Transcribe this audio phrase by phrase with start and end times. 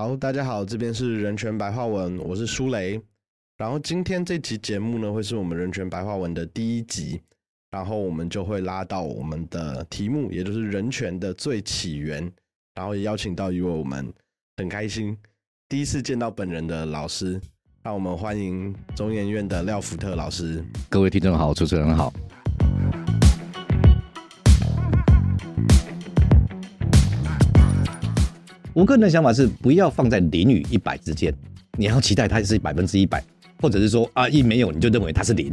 [0.00, 3.02] 好，大家好，这边是人权白话文，我是舒雷。
[3.56, 7.20] 然后今天这集节目呢，会是我们人权白话文的第一集，
[7.72, 12.32] 然后我们就会拉到我们的题目，也就是人权的最起源，
[12.76, 14.06] 然后也邀请到一位我们
[14.58, 15.18] 很开心
[15.68, 17.40] 第一次见到本人的老师，
[17.82, 20.64] 让我们欢迎中研院的廖福特老师。
[20.88, 22.14] 各位听众好，主持人好。
[28.78, 31.34] 我个人的想法是，不要放在零与一百之间，
[31.76, 33.20] 你要期待它是百分之一百，
[33.60, 35.52] 或者是说啊一没有你就认为它是零。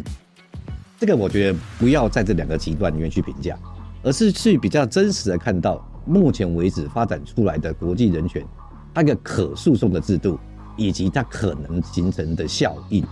[0.99, 3.57] 这个我觉得不要在这两个极端里面去评价，
[4.03, 8.45] 而是去比较真实的看到目前为止发展出来的国际人权，
[8.93, 10.39] 它个可诉讼的制度，
[10.77, 13.03] 以及它可能形成的效应。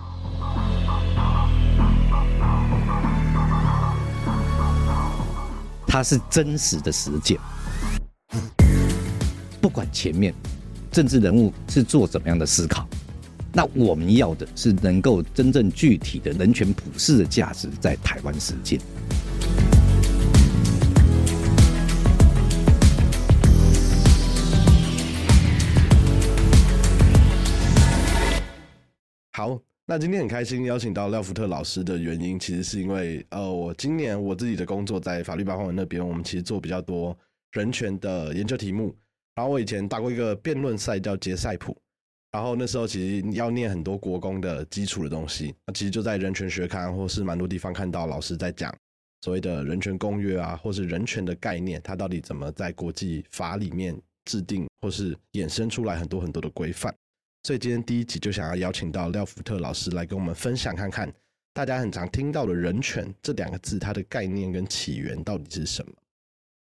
[5.87, 7.39] 它是真实的实践。
[9.73, 10.31] 管前面
[10.91, 12.87] 政治人物是做怎么样的思考，
[13.51, 18.79] 那我们要的是能够真正具体的人权普世的价值在台湾实践。
[29.35, 37.17] 好，那今天很开心邀请到廖福特老师的原因，其实是因为呃，我今年我自己的工作在法律白话文那边，我们其实做比较多
[37.51, 38.95] 人权的研究题目。
[39.35, 41.75] 然后我以前打过一个辩论赛叫杰赛普，
[42.31, 48.73] 然后那时候其实要念很多国公的基础的东西，那其实就在人权学刊或是蛮多地方看到老师在讲
[49.21, 56.93] 所谓的人权公约啊，或是人权的概念，它到底怎么在国际法里面制定，或是衍生出来很多很多的规范。
[57.43, 61.11] 所以今天第一集就想要邀请到廖福特老师来跟我们分享看看，
[61.53, 65.93] 大家很常听到的人权这两个字，它的概念跟起源到底是什么。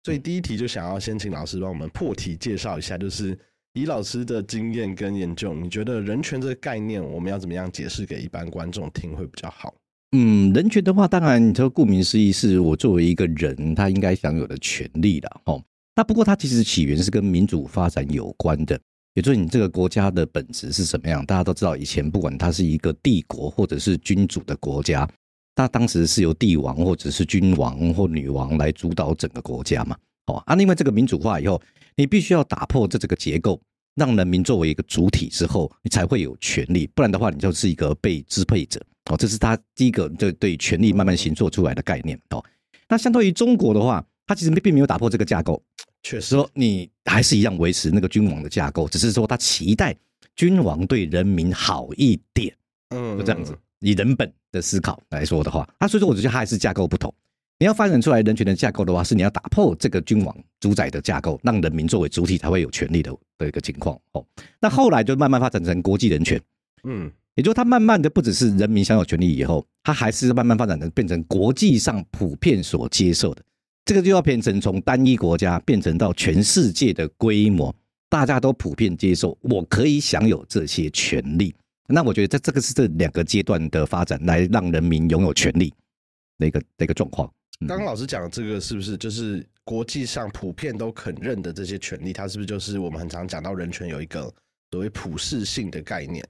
[0.09, 3.39] 所以第一题就想要先请老师帮我们破题介绍一下，就是
[3.75, 9.75] 以老师的经验跟研究，你觉得人权这个概念，我们要怎么样解释给一般观众听会比较好？
[10.12, 15.62] 嗯，人权的话，当然你说顾名思义，是我作为一个人，他应该享有的权利了，哦。
[15.94, 18.81] 那不过它其实起源是跟民主发展有关的，
[19.12, 21.22] 也就是你这个国家的本质是什么样？
[21.27, 25.06] 大家都知道，以前不管它是一个帝国或者是君主的国家。
[25.55, 29.97] 那当时是由帝王或者是君王或女王来主导整个国家嘛？
[30.28, 31.61] 哦啊，因为这个民主化以后，
[31.97, 33.61] 你必须要打破这这个结构，
[33.94, 38.81] 让人民作为一个主体之后，你才会有权利，不然的话，你就是一个被支配者。
[39.11, 42.21] 哦，这是他第一个就对权力慢慢形塑出来的概念。
[42.31, 42.44] 哦，
[42.88, 45.62] 那相对于中国的话，他其实并没有打破这个架构，
[46.03, 49.97] 确实说你还是一样维持那个君王的架构，只是说他期待
[50.37, 52.55] 君王对人民好一点。
[52.91, 53.56] 嗯，就这样子。
[53.81, 57.15] 以人本的思考来说的话，啊，所以说我觉得它还是架构不同。
[57.60, 63.98] 你要发展出来人权的架构的话，是你要打破这个君王主宰的架构，让人民作为主体才会有权利的的一个情况。
[64.12, 64.24] 哦，
[64.60, 66.41] 那后来就慢慢发展成国际人权，
[66.84, 73.42] 嗯，也就是它慢慢的不只是人民享有权利以后，它还是慢慢发展成变成国际上普遍所接受的。
[73.84, 77.75] 这个就要变成从单一国家变成到全世界的规模，
[78.08, 81.52] 大家都普遍接受，我可以享有这些权利。
[81.88, 85.72] 那我觉得这这个是这两个阶段的发展，来让人民拥有权利
[86.38, 87.28] 的一个的一个状况。
[87.66, 92.12] 刚刚老师讲的这个是不是就是国际上普遍都肯认的这些权利？
[92.12, 94.32] 它是不是就是我们很常讲到人权有一个
[94.70, 96.24] 所谓普世性的概念？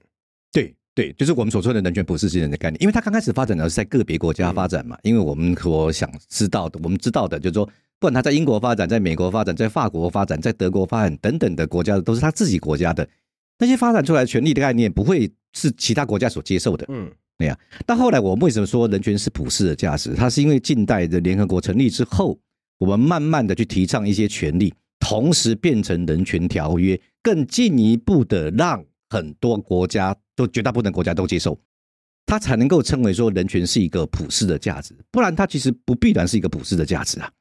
[0.51, 2.81] 对对，就是我们所说的人权普世性的概念。
[2.81, 4.97] 因为它刚开始发展的是在个别国家发展嘛。
[5.03, 7.65] 因为我们所想知道的，我们知道的就是说，
[7.99, 13.07] 不管它在英国发展、在美国发展、在法国发展、在德国发展等等的国家，都是他自己国家的。
[13.59, 17.57] 那些发展出来权利的概念不会是其他国家所接受的，嗯，对呀。
[17.87, 20.13] 但后来我为什么说人权是普世的价值？
[20.13, 22.37] 它是因为近代的联合国成立之后，
[22.77, 31.59] 我们慢慢的去提倡一些权利，同时变成人权条约，更进一步的让很多国家都绝大部分国家都接受，
[32.25, 34.93] 它才能够称为说人权是一个普世的价值。
[35.09, 37.31] 不然它其实不必然是一个普世的价值啊。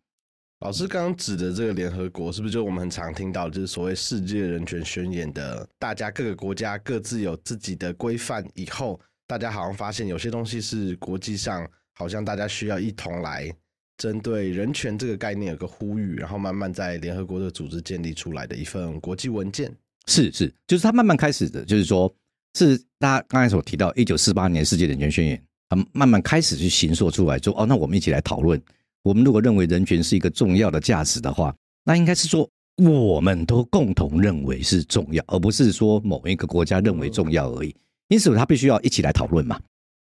[0.60, 5.64] 老师刚刚指的这个联合国，是不是就我们很常听到，就是所谓世界人权宣言的？
[5.78, 13.54] 大家各个国家各自有自己的规范，以后大家好像发现有些东西是国际上好像大家需要一同来
[13.98, 19.70] 针对人权这个概念有个呼吁，然后慢慢在联合国的组织建立出来的一份国际文件。
[20.06, 22.10] 是是，就是它慢慢开始的，就是说，
[22.54, 28.58] 是大家刚才所提到一九四八年世界人权宣言，它慢慢开始去形塑出来，说哦，那我们一起来讨论。
[29.02, 31.54] 我们如果认为人权是一个重要的价值的话，
[31.84, 32.48] 那应该是说
[32.78, 37.76] 我们都共同认为是重要，而不是说某一个国家认为重要而已。
[38.08, 39.60] 因此，他必须要一起来讨论嘛。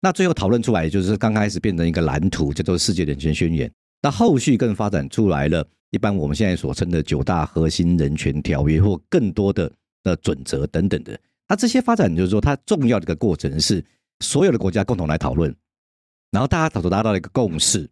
[0.00, 3.68] 那最后讨论出来，就是刚开始变成一个蓝图，叫做《世界人权宣言》。
[4.02, 9.70] 那后续更发展出来了，一般我们现在所称的九大核心人权条约，或更多的
[10.02, 11.16] 的准则等等的。
[11.48, 13.84] 那这些发展就是说，它重要的一个过程是
[14.20, 15.54] 所有的国家共同来讨论，
[16.30, 17.88] 然后大家讨达到了一个共识，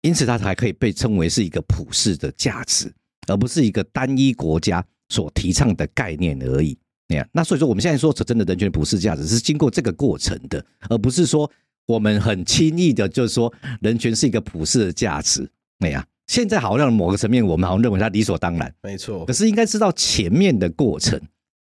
[0.00, 2.92] 因此它才可以被称为是一个普世的价值，
[3.28, 6.76] 而不是一个单一国家所提倡的概念而已。
[7.08, 11.48] 那样，那所以说我们现在说真的人权普世价值是经过这个过程的，而不是说
[11.86, 15.48] 我们很轻易的，就是说人权是一个普世的价值。
[15.78, 19.24] 那样，现在好像某个层面，我们好像认为它理所当然，没错。
[19.24, 21.20] 可是应该知道前面的过程，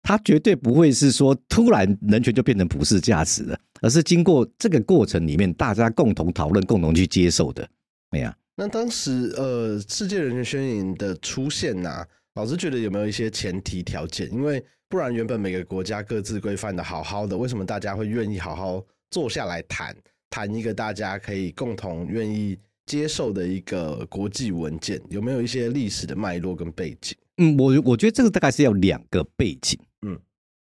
[0.02, 7.68] 它绝对不会是说突然人权就变成普世价值了，而是经过这个过程里面大家共同讨论、共同去接受的。
[8.10, 12.04] 那样，那当时呃，世界人权宣言的出现呐，
[12.34, 14.28] 老师觉得有没有一些前提条件？
[14.32, 19.94] 因为不然，原本每个国家各自规范的好好的，为什么大家会愿意好好坐下来谈
[20.30, 22.56] 谈一个大家可以共同愿意
[22.86, 24.98] 接受的一个国际文件？
[25.10, 27.14] 有没有一些历史的脉络跟背景？
[27.36, 29.78] 嗯，我我觉得这个大概是要两个背景。
[30.06, 30.18] 嗯，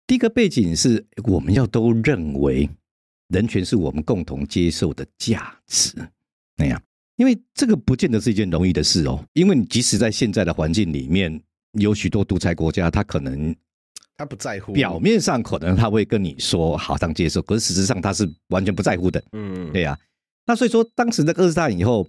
[0.06, 2.70] 第一个背景是我们要都认为
[3.28, 5.92] 人权是我们共同接受的价值，
[6.56, 6.82] 那样，
[7.16, 9.22] 因为这个不见得是一件容易的事哦。
[9.34, 11.38] 因为你即使在现在的环境里面，
[11.72, 13.54] 有许多独裁国家，他可能。
[14.16, 19.22] 他不在乎，表面上可能他会跟你说好当接受，可是实质上他是完全不在乎的。
[19.32, 19.98] 嗯，对呀。
[20.46, 22.08] 那所以说，当时的二次大战以后，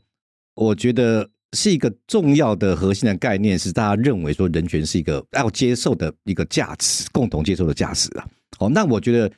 [0.56, 8.28] 我觉得是一个重要的核心的概念，是大家认为说人权是一个要接受的一个价值，共同接受的价值啊。
[8.60, 9.32] 哦，那我觉得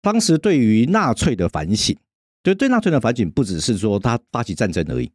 [0.00, 1.96] 当时对于纳粹的反省，
[2.44, 5.10] 就对纳粹的反省，不只是说他发起战争而已，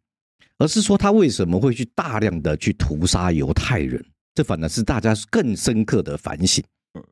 [0.58, 6.64] 而是说他为什么会去大量的去屠杀犹太人，这反而是大家更深刻的反省。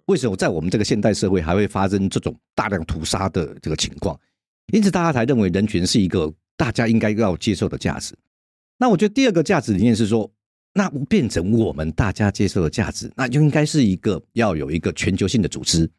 [0.05, 4.19] 为什么在我们这个现代社会还会发生这种大量屠杀的这个情况？
[4.73, 8.15] 因此，大家才认为人权是一个大家应该要接受的价值。
[8.77, 10.31] 那我觉得第二个价值理念是说，
[10.73, 15.89] 那变成我们大家接受的价值，那就应该是一个要有一个全球性的组织。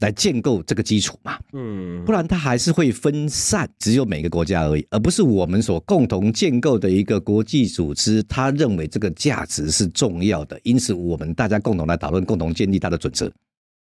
[0.00, 8.22] 来建构这个基础嘛，嗯，不然它还是会分散，只有每个国家而已，而不是我们所共同建构的一个国际组织。
[8.24, 13.32] 他认为这个价值是重要的，因此我们大家共同来讨论，共同建立它的准则。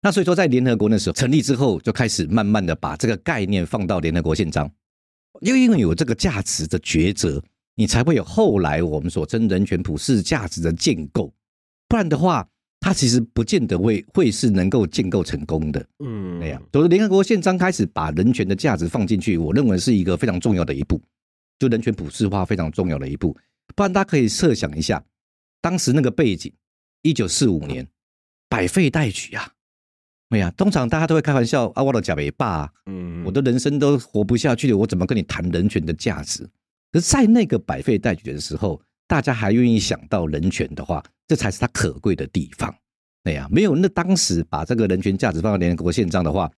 [0.01, 4.71] 那所以说，在联合国那时候成立之后，就开始慢慢的把这个概念放到联合国宪章，
[5.41, 7.43] 又因为有这个价值的抉择，
[7.75, 11.35] 你才会有后来我们所称人权普世价值的建构。
[11.89, 12.49] 不然的话。
[12.81, 16.63] 它其实不见得会会是能够建构成功的，嗯，那样。
[16.73, 21.01] 所以联合国宪章开始把人权的价值放进去，我认为是一个非常重要的一步，
[21.59, 23.37] 就人权普世化非常重要的一步。
[23.75, 25.05] 不然大家可以设想一下，
[25.61, 26.53] 当时那个背景，
[27.03, 27.87] 一九四五年，
[28.49, 29.53] 百废待举啊，
[30.31, 30.51] 对呀。
[30.57, 36.49] 通常大家都会开玩笑啊，我的假尾巴，嗯，我的人生都活不下去了，我怎么跟你谈人权的价值？
[36.93, 38.81] 可是，在那个百废待举的时候。
[39.09, 42.73] 大家还愿意想到人权的话，这才是它可贵的地方。
[43.25, 46.49] 对呀，没有那当时把这个人权价值放到联合国宪章的话，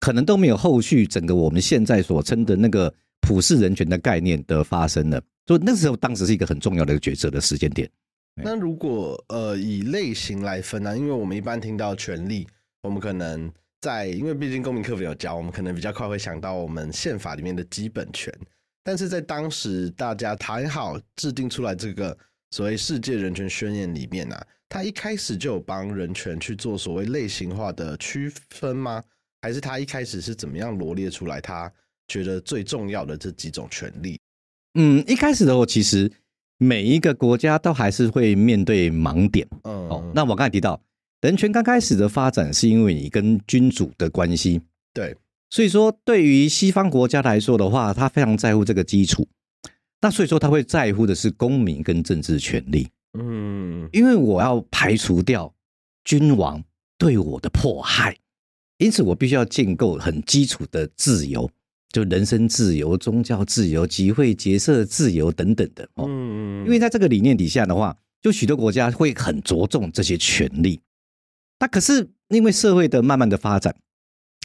[0.00, 5.20] 可能都没有后续整个我们现在所称的那个普世人权的概念的发生了。
[5.46, 7.88] 所以那时候当时是一个很重要的一个决策的时间点。
[8.42, 10.96] 那如果呃以类型来分呢？
[10.96, 12.46] 因为我们一般听到权利，
[12.82, 13.50] 我们可能
[13.80, 18.32] 在因为毕竟公民课本有教，我们可能比较快会想到我们宪法里面的基本权。
[18.86, 22.16] 但是在当时大家谈好制定出来这个
[22.52, 29.02] 所谓世界人权宣言里面呢，他一开始就有帮人权去做所谓类型化的区分吗？
[29.42, 31.70] 还是他一开始是怎么样罗列出来他
[32.06, 34.20] 觉得最重要的这几种权利？
[34.74, 36.08] 嗯，一开始的时候，其实
[36.56, 39.44] 每一个国家都还是会面对盲点。
[39.64, 40.80] 嗯，哦，那我刚才提到
[41.22, 44.62] 人权刚开始的发展是因为你跟君主的关系。
[44.94, 45.16] 对。
[45.48, 49.28] 所以说，对于西方国家来说的话，他非常在乎这个基础。
[50.00, 52.88] 那所以说，他会在乎的是公民跟政治权利。
[53.18, 55.54] 嗯，因为我要排除掉
[56.04, 56.62] 君王
[56.98, 58.16] 对我的迫害，
[58.78, 61.48] 因此我必须要建构很基础的自由，
[61.90, 65.88] 就人身自由、宗教自由、集会结社自由等等的。
[65.96, 70.80] 嗯，因为在这个理念底下的话，就许多国家会很着重这些权利。
[71.60, 73.74] 那可是因为社会的慢慢的发展。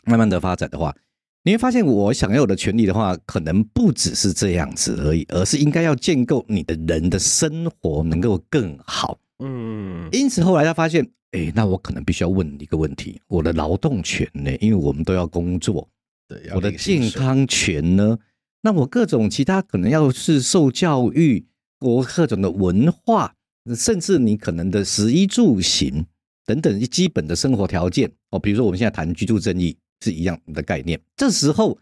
[0.03, 0.95] 慢慢的发展的话，
[1.43, 9.17] 你会发现我想要的权利的话，可能不只是这样子而已，而是应该要建构你的人的生活能够更好。
[9.43, 14.55] 嗯，因此后来他发现，哎，那我可能必须要问一个问题：我的劳动权呢？
[14.57, 15.89] 因为我们都要工作，
[16.27, 18.17] 对，我的健康权呢？
[18.61, 21.45] 那我各种其他可能要是受教育，
[21.79, 23.33] 我各种的文化，
[23.75, 26.05] 甚至你可能的食衣住行
[26.45, 29.75] 等等基本的生活条件哦，比如说我们现在谈居住正义。
[30.01, 30.99] 是一样的概念。
[31.15, 31.77] 这时候，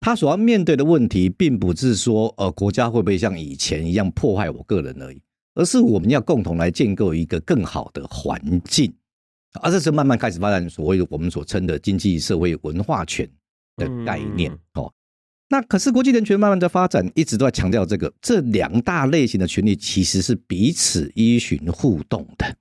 [0.00, 5.22] 他所要面对的问题，并不是说，呃，国家会不会像以前一样破坏我个人而已，
[5.54, 8.92] 而是我们要共同来建构一个更好的环境，
[9.60, 13.28] 而这是慢慢开始发展所谓的我们所称的经济社会文化权
[13.76, 14.92] 的概念哦。
[15.48, 22.56] 那可是国际人权慢慢的发展，一直都在强调这个这两大类型的权利其实是彼此依循互动的，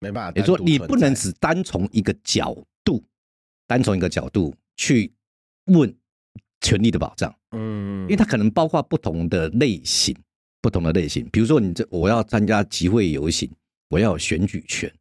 [0.00, 2.66] 没办法，也说你不能只单从一个角度，
[3.70, 5.12] 单从一个角度去
[5.66, 5.94] 问
[6.60, 10.12] 权利的保障，嗯，因为它可能包括不同的类型，
[10.60, 13.48] 不同的类型，比如说你这我要参加集会游行，
[13.88, 14.92] 我要有选举权，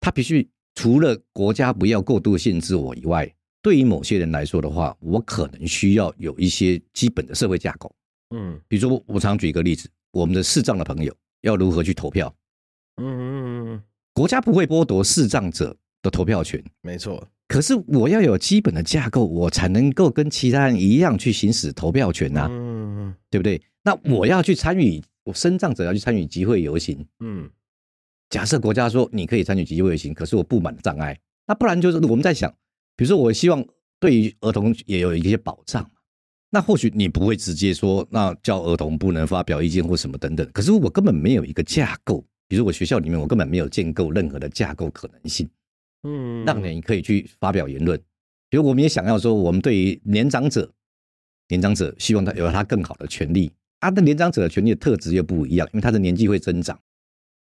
[0.00, 3.32] 它必须除了国家不要过度限制我以外。
[3.62, 7.94] 对于某些人来说的话，我可能需要有一些基本的社会架构，
[8.34, 12.34] 嗯，比如说我常举一个例子，我们的视障的朋友要如何去投票，
[12.96, 22.48] 嗯嗯嗯，国家不会剥夺视障者的投票权，没错，可是我要有基本的架构，我才能够跟其他人一样去行使投票权呐，
[23.28, 23.60] 对不对？
[23.82, 27.50] 那我要去参与，我身障者要去参与集会游行，嗯，
[28.28, 32.48] 假设国家说你可以参与集会游行，可是我不满了障碍，那不然就是我们在想。
[32.94, 33.66] 比如说，我希望
[33.98, 35.84] 对于儿童也有一些保障
[36.50, 40.48] 那或许你不会直接说，那叫儿童不能发表意见或什么等等。
[40.52, 45.50] 可是我根本没有一个架构，比如我学校里面我根本没有建构任何的架构可能性，
[46.02, 47.98] 嗯，让你可以去发表言论。
[48.48, 50.70] 比如我们也想要说，我们对于年长者，
[51.48, 53.50] 年长者希望他有他更好的权利。
[53.80, 56.78] 他的年长者的权利的特质又不一样，因为他的年纪会增长。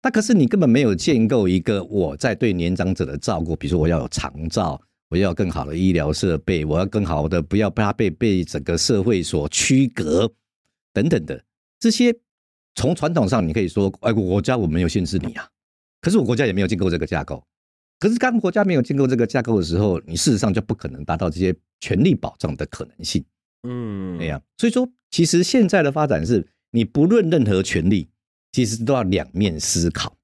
[0.03, 4.81] 那可是你根本没有建构一个我在对年长者的照顾，比如说我要有长照。
[5.09, 10.29] 我要更好的医疗设备，我要更好的，不要被他被被整个社会所区隔，
[10.93, 11.41] 等等的
[11.79, 12.13] 这些，
[12.75, 15.49] 从传统上你可以说，哎，国家我没有限制你啊，
[16.01, 17.41] 可是我国家也没有建构这个架构，
[17.99, 23.25] 可是当国家没有建构这个架构的时候，你事实上就不可能达到这些权利保障的可能性，
[23.63, 28.09] 嗯，那样，所以说，其实现在的发展是，你不论任何权利，
[28.53, 30.17] 其实都要两面思考，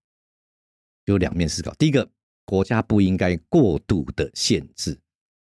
[1.07, 2.11] 有两面思考，第一个。
[2.45, 4.99] 国家不应该过度的限制。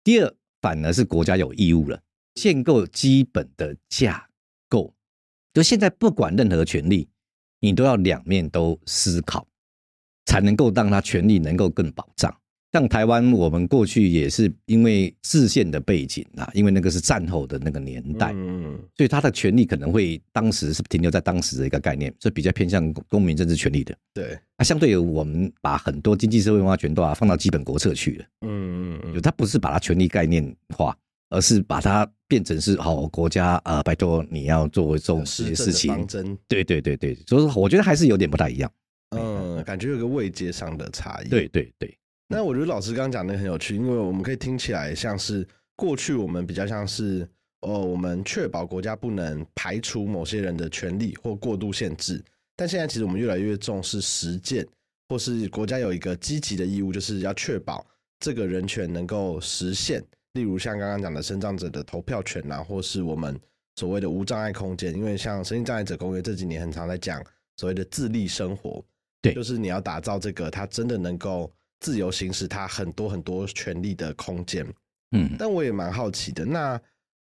[0.03, 2.01] 第二，反而是国家有义务了，
[2.33, 4.27] 建构基本的架
[4.67, 4.93] 构。
[5.53, 7.07] 就现在，不管任何权利，
[7.59, 9.47] 你都要两面都思考，
[10.29, 12.31] 才能够让他权利能够更保障。
[12.71, 23.98] 像台湾，我们过去也是因为制宪的背景啊，因为那个是战后的那个年代，嗯，所以他的权利可能会当时是停留在当时的一个概念，是比较偏向公民政治权利的。
[24.13, 30.95] 对，那相对于我们把很多经济社会文化权都啊放到基本国策去了，嗯嗯嗯，就他不是把它权利概念化，
[31.31, 36.05] 而是把它变成是好国家啊，拜托你要做这种些事情。
[36.48, 38.71] 对对对对，所以说我觉得还是有点不太一样。
[39.11, 41.29] 嗯，感觉有个位阶上的差异。
[41.29, 41.97] 对对对。
[42.27, 47.27] 那我觉得老师刚刚讲的很有趣，因为我们可以听起来像是过去我们比较像是，
[47.61, 52.23] 哦，我们确保国家不能排除某些人的权利或过度限制，
[52.55, 54.63] 但现在其实我们越来越重视实践，
[55.07, 57.83] 或是国家有一个积极的义务，就是要确保
[58.19, 60.03] 这个人权能够实现。
[60.33, 63.35] 例如像刚刚讲的生长者的投票权啊，或是我们
[63.77, 67.19] 所谓的无障碍空间，因为像身心障碍者公约这几年很常在讲
[67.57, 68.85] 所谓的自立生活，
[69.21, 71.51] 对，就是你要打造这个，它真的能够。
[71.81, 74.67] 自由行使他很多很多权利的空间，
[75.11, 76.43] 嗯，但我也蛮好奇的。
[76.43, 76.77] 那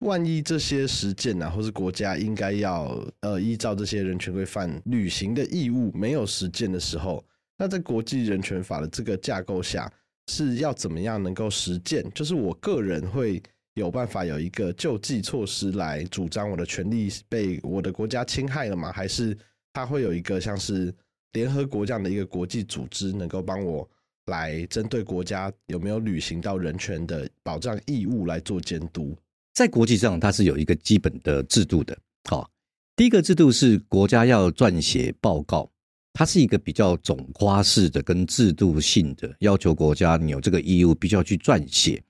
[0.06, 7.22] 万一这些实践呢，或是国家应该要呃依照这些人权规范履行的义务没有实践的时候，
[7.58, 9.92] 那在国际人权法的这个架构下，
[10.32, 12.10] 是要怎么样能够实践？
[12.14, 18.94] 就是我个人会有办法有一个救济措施来主张我的权利被我的国家侵害了吗？
[18.94, 19.38] 还是
[19.74, 20.96] 他会有一个像是
[21.34, 23.88] 联合国这样的一个国际组织能够帮我？
[24.28, 29.16] 来针对国家有没有履行到人权的保障义务来做监督，
[29.54, 31.98] 在国际上它是有一个基本的制度的。
[32.30, 32.52] 好，
[32.98, 35.72] 第一个制度是国家要撰写报告，
[36.12, 42.04] 它是一个比较总花式的跟制度性的要求，国家你有这个义务必须要去撰写。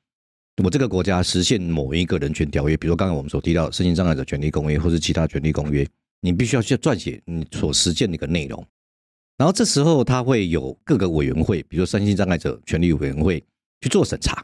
[0.64, 5.88] 我这个国家实现某一个人权条约，比如刚刚我们所提到身心障碍者权利公约或是其他权利公约，
[6.20, 8.68] 你必须要去撰写你所实践的一个内容。
[9.38, 13.44] 然后这时候他会有各个委员会，比如说身心障碍者权利委员会
[13.82, 14.44] 去做审查，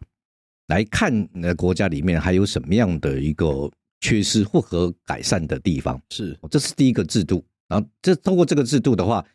[0.67, 3.71] 来看你的国家里面还有什么样的一个
[4.01, 5.99] 缺失或可改善的地方。
[6.11, 7.43] 是，这是第一个制度。
[7.67, 9.25] 然后这通过这个制度的话，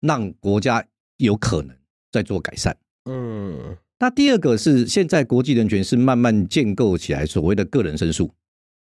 [0.00, 1.74] 让国家有可能
[2.12, 2.76] 在做改善。
[3.06, 8.30] 嗯，那第二个是现在国际人权是慢慢建构起来所谓的个人申诉，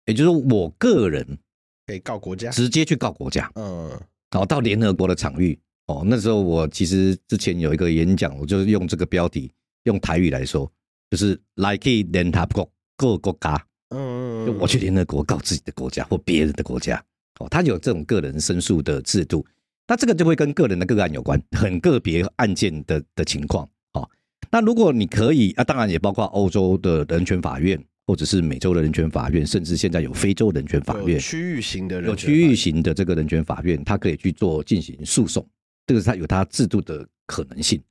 [0.06, 1.38] 也就是说我个人
[1.86, 3.52] 可以告国家，直接去告国家。
[3.56, 3.90] 嗯，
[4.30, 5.58] 然后到联合国的场域。
[5.86, 9.52] 哦，那时候我其实之前有一个演讲，我就是用这个标题，
[9.84, 10.70] 用台语来说，
[11.10, 11.78] 就是 “like
[12.12, 17.02] then top 国各国家”，嗯，就我去联合国告自己的国家或别人的国家，
[17.38, 19.46] 哦，他有这种个人申诉的制度，
[19.86, 24.08] 那这个就会跟个人的个案有关，很个别案件的的情况，哦，
[24.50, 35.46] 那如果你可以啊，当然也包括欧洲的人权法院，或者是美洲的人权法院，甚至现在有非洲人权法院，区域型的，有区域型的这个人权法院，它可以去做进行诉讼，
[35.86, 37.82] 这个是它有它制度的可能性。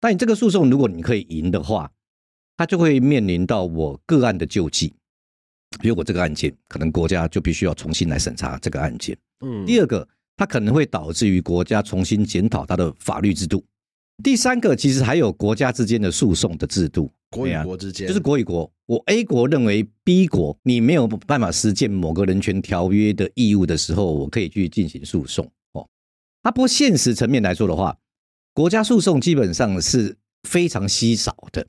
[0.00, 1.90] 但你这个诉讼，如果你可以赢的话，
[2.56, 4.94] 它就会面临到我个案的救济，
[5.80, 9.16] 比如我这个案件，可能国家就必须要重新来审查这个案件。
[9.44, 13.64] 嗯，第二个，它可能会导致于国家重新检讨它的法律制度。
[14.22, 18.68] 第三个，其实还有国家之间的诉讼的制度，国与国之间，就是国与国。
[18.86, 25.48] 我 A 国认为 B 国你没有办法实践某个人权条约的义务的时候，我可以去进行诉讼。
[26.50, 27.96] 不过现实层面来说的话，
[28.52, 31.66] 国家诉讼基本上是非常稀少的。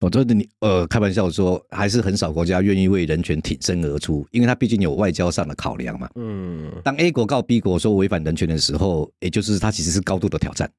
[0.00, 6.08] 我觉得你呃，开玩笑说，还是很少国家愿意为人权挺身而出，因为它毕竟有外交上的考量嘛。
[6.14, 10.70] 嗯，当 A 国告 B 国说违反人权的时候，也就是它其实是高度的挑战，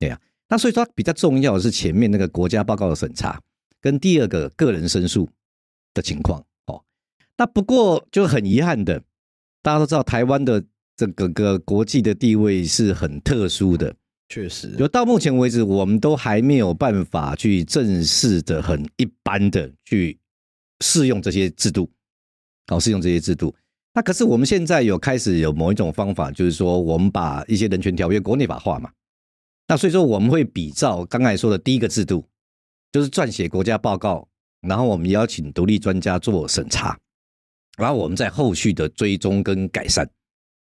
[0.00, 0.20] 对呀。
[0.48, 3.40] 那所以说比较重要的是前面那个国家报告的审查，
[3.80, 5.28] 跟第二个个人申诉
[5.94, 6.82] 的情况哦。
[7.38, 9.00] 那不过就很遗憾的，
[9.62, 10.64] 大家都知道台湾的
[10.96, 13.94] 这个个国际的地位是很特殊的，
[14.28, 20.18] 确实，就到目前为止，我们都还没有办法去正式的、很一般的去
[20.80, 21.90] 适用这些制度，
[22.68, 23.54] 好适用这些制度。
[23.92, 28.90] 那可是我们现在有开始有某一种方法，就是说我们把一些人权条约国内法化嘛。
[29.66, 32.24] 那所以说，我们会比照刚才说的第一个制度，
[32.92, 34.28] 就是撰写国家报告，
[34.60, 36.98] 然后我们邀请独立专家做审查，
[37.78, 40.08] 然后我们在后续的追踪跟改善。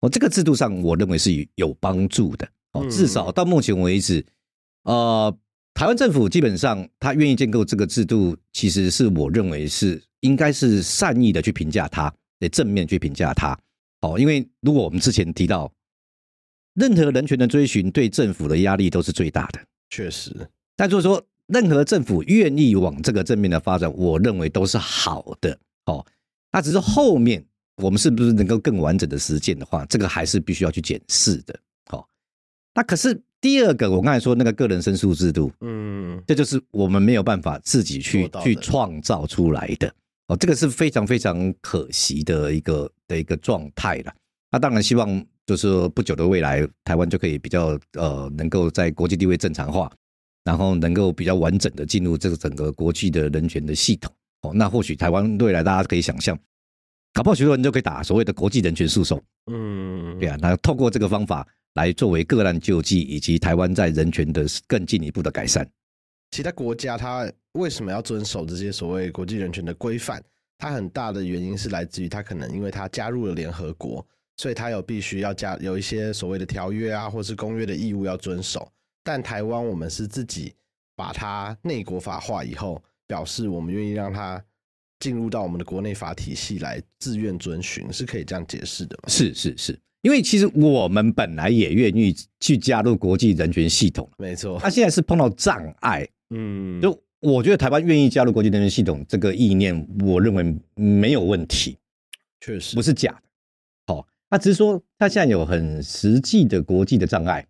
[0.02, 2.47] 哦，这个制度上，我认为是有帮助的。
[2.73, 4.23] 哦，至少到目前为止，
[4.82, 5.35] 呃，
[5.73, 13.59] 台湾政府基本上他愿意建构这个制度，其实是我认为是应该是善意的去评价它，得正面去评价它。
[14.02, 15.73] 哦，因为如果我们之前提到。
[16.75, 20.35] 任何人权的追寻对政府的压力都是最大的，确实。
[20.75, 25.59] 但就是说，任何政府愿意往这个正面的发展，我认为都是好的。
[25.85, 26.06] 哦，
[26.50, 27.44] 那只是后面
[27.82, 31.54] 我们是不是能够更完整的实践的话，这个还是必须要去检视的。
[31.90, 32.02] 哦，
[32.75, 39.95] 那可是第二个，我刚才说那个个人申诉制度，嗯，这就是我们没有办法自己去去创造出来的。
[40.28, 44.14] 哦，这个是非常非常可惜的一个的一个状态了。
[44.50, 45.23] 那当然希望。
[45.45, 49.90] 就是不久的未来，台湾就可以比较呃，能够在国际地位正常化，
[50.45, 54.52] 然后能够比较完整的进入这个整个国际的人权的系统哦。
[54.54, 56.38] 那或许台湾未来大家可以想象，
[57.12, 59.22] 搞不好许多人就可以打所谓的国际人权诉讼。
[59.50, 65.68] 嗯，对啊，那透过这个方法来作为个案救济，以及台湾在人权的更进一步的改善。
[66.30, 70.22] 其他国家它为什么要遵守这些所谓国际人权的规范？
[70.58, 74.06] 它很大的原因是来自于它可能因为它加入了联合国。
[74.38, 78.66] 所以他有必须要加有一些所谓的条约啊，或是公约的义务要遵守。
[79.04, 80.54] 但台湾我们是自己
[80.96, 84.42] 把它内国法化以后，表示我们愿意让它
[85.02, 88.97] 进入到我们的国内法体系来自愿遵循，是可以这样解释的。
[89.08, 94.60] 是是是，因为其实我们本来也愿意去加入国际人权系统，没错。
[94.60, 101.76] 他现在是碰到障碍，嗯，就我觉得台湾愿意加入国际人权系统这个意念，我认为没有问题，
[102.38, 103.23] 确实不是假的。
[103.93, 107.45] 好他只是说，他现在有很实际的国际的障碍，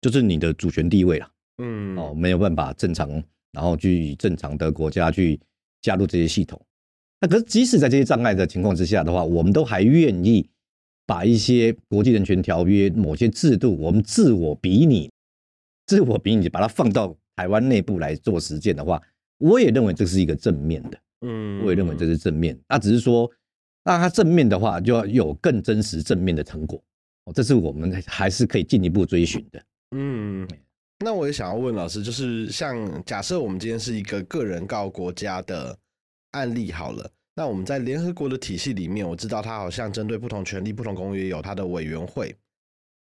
[0.00, 3.08] 就是你的主权地位了，嗯，哦，没有办法正常，
[3.52, 5.38] 然后去正常的国家去
[5.80, 6.60] 加入这些系统。
[7.26, 10.48] 那可是，即使在这些障碍的情况之下的话，我们都还愿意
[11.04, 15.10] 把一些国际人权条约某些制度，我们自我比拟、
[15.86, 19.02] 自我比拟，把它放到台湾内部来做实践的话，
[19.38, 22.56] 我也认为这是一个正面的，嗯，我也认为这是正面。
[22.68, 23.28] 那只是说。
[23.88, 26.82] 那它正面的话，就要有更真实正面的成果
[27.26, 29.62] 哦，这是我们还是可以进一步追寻的。
[29.96, 30.44] 嗯，
[31.04, 35.78] 那我也想要问老师，就是像假设我们今天是一个个人告国家的
[36.32, 42.34] 案例好了，那我们在联合国的体系里面，我知道它好像针对不同权利、不同公约有它的委员会，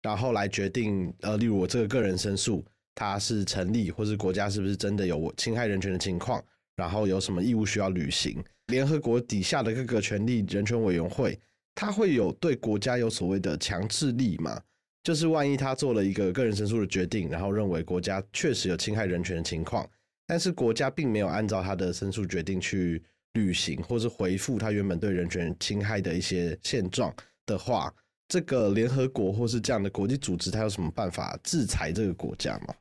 [0.04, 6.40] 然后来决定，呃，例如我这个个人申诉，它是成立，或是国家是不是真的有侵害人权的情况，
[6.76, 8.42] 然后有什么义务需要履行。
[8.68, 11.38] 联合国底下的各个权利人权委员会，
[11.74, 14.62] 它会有对国家有所谓的强制力吗？
[15.04, 19.90] 就是万一他做了一个个人申诉的决定，然后认为国家确实有侵害人权的情况，
[20.28, 23.02] 但是国家并没有按照他的申诉决定去
[23.34, 27.14] 履行，或是回复他原本对人权侵害的一些现状
[27.46, 27.94] 的话，
[28.28, 32.74] 这个联合国或是这样的国际组织，它有什么办法制裁这个国家吗？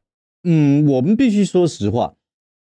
[0.45, 2.15] 嗯，我们必须说实话。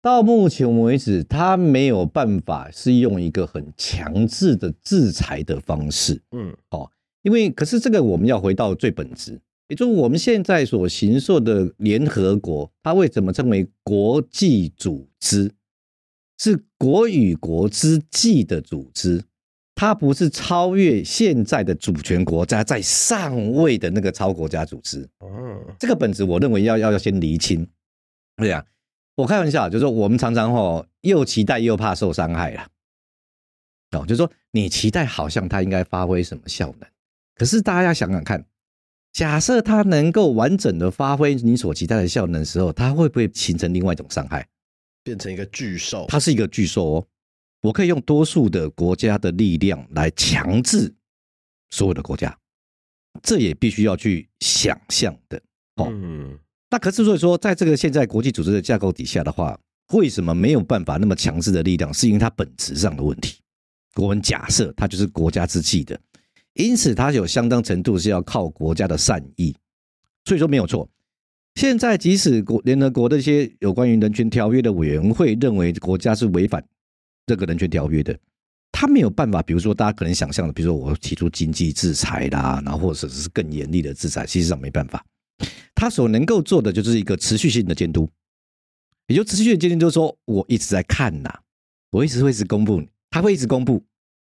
[0.02, 6.90] 到目前为止，他没有办法是用一个很强制的制裁的方式，嗯，哦，
[7.22, 15.50] 因为可是这个我们要回到最本质，也就是我们现在所行受的联合国，它为什么称为国际组织？
[16.44, 19.24] 是国与国之际的组织，
[19.74, 25.08] 它不是超越现在的主权国家在上位的那个超国家组织。
[25.20, 27.66] 哦，这个本质我认为要要要先厘清。
[28.36, 28.62] 对呀，
[29.16, 32.68] 我开玩笑，就是说我们常常吼又期待又怕受伤害了。
[33.92, 36.86] 哦，就是说你期待好像它应该发挥什么效能，
[37.34, 38.44] 可是大家要想想看。
[39.14, 44.46] 假设它能够完整的发挥你所期待的效能的时候，它会不会形成另外一种伤害，
[45.04, 46.06] 变成一个巨兽？
[46.08, 47.06] 它是一个巨兽哦，
[47.60, 50.92] 我可以用多数的国家的力量来强制
[51.70, 52.36] 所有的国家，
[53.22, 55.40] 这也必须要去想象的
[55.76, 55.92] 哦。
[56.70, 59.56] 那可是所以说，在这个现在国际组织的架构底下的话，
[59.92, 61.94] 为什么没有办法那么强制的力量？
[61.94, 63.38] 是因为它本质上的问题。
[63.96, 66.00] 我们假设它就是国家之际的。
[66.54, 69.54] 因此，它有相当程度是要靠国家的善意，
[70.24, 70.88] 所以说没有错。
[71.54, 76.62] 现在，即使国联合国的一些有关于人权条约的委员会认为国家是违反
[77.26, 78.18] 这个人权条约的，
[78.72, 79.40] 他没有办法。
[79.40, 85.04] 比如说，大家可能想象的，比如说我提出经济制裁啦，然后或者是更严厉的制裁，其实上没办法。
[85.76, 88.10] 他所能够做的就是一个持续性的监督，
[89.06, 91.32] 也就持续的监督，就是说我一直在看呐，
[91.92, 93.80] 我一直会一直公布，他会一直公布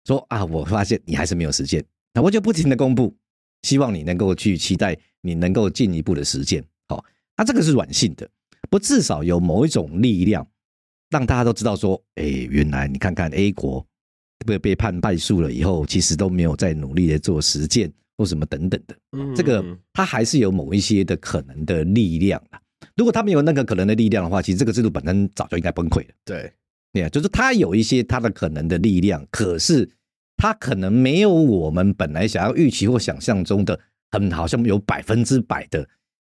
[0.06, 1.84] 说啊，我发现你还是没有实践。
[2.14, 3.14] 那我就不停的公布，
[3.62, 6.64] 希望你能够去期待，你能够进一步的实践。
[7.38, 8.28] 好，那这个是软性的，
[8.68, 10.44] 不至少有某一种力量，
[11.08, 13.86] 让大家都知道说，哎，原来你看看 A 国
[14.44, 18.96] 被被判败诉了以后，其实都没有在努力的做实践或什么等等的。
[19.36, 22.60] 这个它还是有某一些的可能的力量的。
[22.96, 26.14] 如果他没有那个可能的力量的话，其实这个制度本身早就应该崩溃了。
[26.24, 26.52] 对，
[26.92, 29.88] 对，就是它有一些它的可能的力量，可是。
[30.40, 33.76] 他可能没有我们本来想要预期或想象中的
[34.12, 35.84] 很好像有百分之百的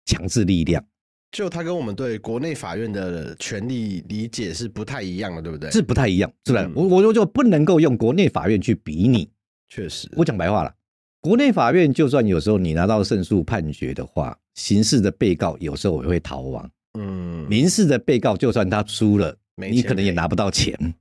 [0.06, 0.84] 强制力量，
[1.32, 5.70] 就他跟我们对国内法院的权利理解是不太一样的，对不对？
[5.72, 6.70] 是不太一样，是吧？
[6.76, 9.30] 我我就就不能够用国内法院去比拟。
[9.70, 10.74] 确实，我讲白话了，
[11.22, 16.70] 国内法院就算有时候你拿到胜诉判决的话，刑事的被告有时候也会逃亡。
[17.00, 20.96] 嗯，民事的被告就算他输了，你可能也拿不到钱。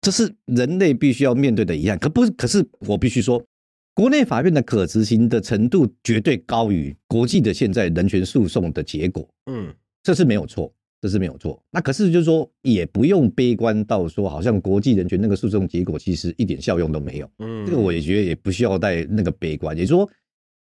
[0.00, 2.22] 这是人类必须要面对的遗憾，可不？
[2.32, 3.44] 可是我必须说，
[4.00, 9.28] 国内法院的可执行的程度绝对高于国际的现在人权诉讼的结果。
[9.44, 9.70] 嗯，
[10.02, 11.62] 这是没有错，这是没有错。
[11.70, 17.30] 那可是就是说，也不用悲观到说，好像国际人权那个诉讼结果其实一点效用都没有。
[17.40, 19.76] 嗯，这个我也觉得也不需要带那个悲观。
[19.76, 20.10] 也就是说，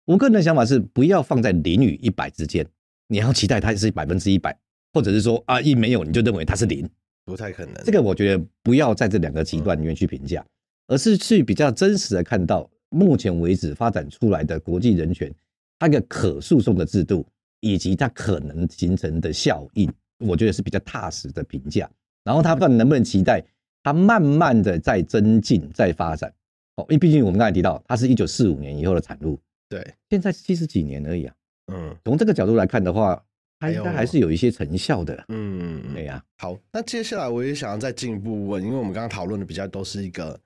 [0.05, 2.65] 我个人的想法是，不要放在零与一百之间，
[3.09, 4.57] 你要期待它是百分之一百，
[4.91, 6.89] 或者是说啊，一没有你就认为它是零。
[7.25, 10.43] 不太可能，这个我觉得不要在这两个极端里面去评价，
[10.87, 15.33] 而是去比较真实的看到目前为止发展出来的国际人权，
[15.77, 17.25] 它一个可诉讼的制度
[17.59, 21.89] 以及它可能形成的效应，我觉得是比较踏实的评价。
[22.23, 23.43] 然后它不知道能不能期待
[23.83, 26.33] 它慢慢的在增进、在发展。
[26.75, 31.35] 哦，因为毕竟我们刚才提到，它是一九四五年以后的产物，对，现在七十几年而已啊。
[31.71, 33.23] 嗯，从这个角度来看的话。
[33.61, 36.23] 它应该还是有一些成效的，嗯，对呀。
[36.37, 40.39] 好，那接下来我也想要再进一步问，因为我们刚刚讨论的比较都是一个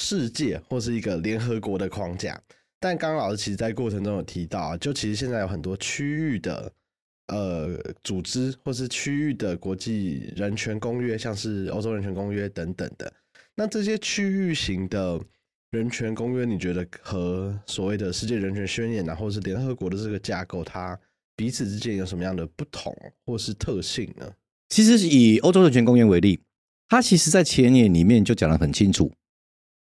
[0.00, 2.40] 世界或是一个联合国的框架，
[2.80, 6.72] 但刚刚老师其实在过程中有提到，就其实现在有很多区域的
[7.26, 13.12] 呃组织或是区域的国际人权公约，像是欧洲人权公约等等的。
[13.54, 15.20] 那这些区域型的
[15.70, 20.98] 人权公约，你觉得和所谓的世界人权宣言，然后是联合国的这个架构，它？
[21.36, 24.30] 彼此之间有什么样的不同或是特性呢？
[24.68, 26.40] 其实以欧洲人权公约为例，
[26.86, 29.10] 它其实在前言里面就讲得很清楚。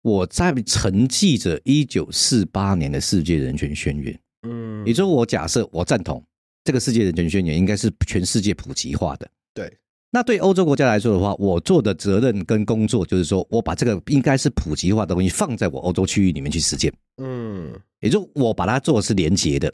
[0.02, 6.24] 我在承继着一九四八年的世界人权宣言，嗯，也就是我假设我赞同
[6.64, 9.30] 这个世界人权宣言应该是全世界普及化的。
[9.54, 9.72] 对，
[10.12, 16.94] 那对欧洲国家来说的话，我做的责任跟工作就是说我把这个应该是普及化的东西放在我欧洲区域里面去实践。
[17.18, 19.74] 嗯，也就我把它做的是连结的。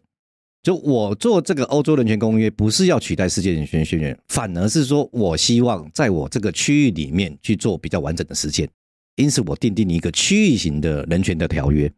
[0.64, 8.68] 就我做这个欧洲人权公约，不是要取代世界人权宣言，反而是说我希望在我这个区域里面去做比较完整的实践，
[9.16, 11.92] 因此我订定一个区域型的人权的条约。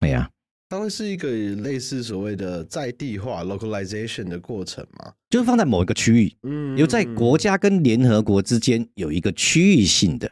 [0.00, 0.30] 哎呀，
[0.68, 5.12] 它会是一个类似所谓的在地化 （localization） 的过程吗？
[5.30, 10.30] 就是放在某一个区域，嗯，有在国家跟联合国之间有一个区域性的，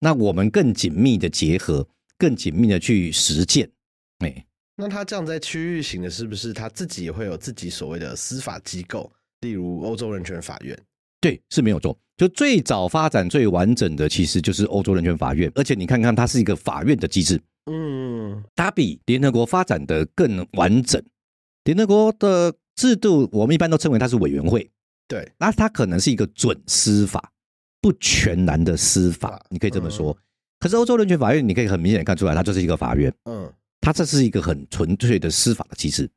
[0.00, 3.70] 那我们更紧密的结合，更紧密的去实践，
[4.18, 4.46] 哎。
[4.74, 10.76] 那他这样在区域型的，是不是他自己也会有自己所谓的司法机构，例如欧洲人权法院？
[11.22, 11.96] 对，是没有错。
[12.16, 15.50] 就最早发展最完整的，其实就是欧洲人权法院。
[15.54, 21.00] 而且你看看，它是一个法院的机制，嗯，它比联合国发展的更完整。
[21.64, 24.68] 联合国的制度，我们一般都称为它是委员会。
[25.06, 27.30] 对，那它可能是一个准司法，
[27.80, 30.16] 不全然的司法，你可以这么说。
[30.58, 33.12] 可是欧洲人权法院，你可以很明显看出来，它就是一个法院。
[33.24, 36.08] 嗯，它这是一个很纯粹的司法的机制，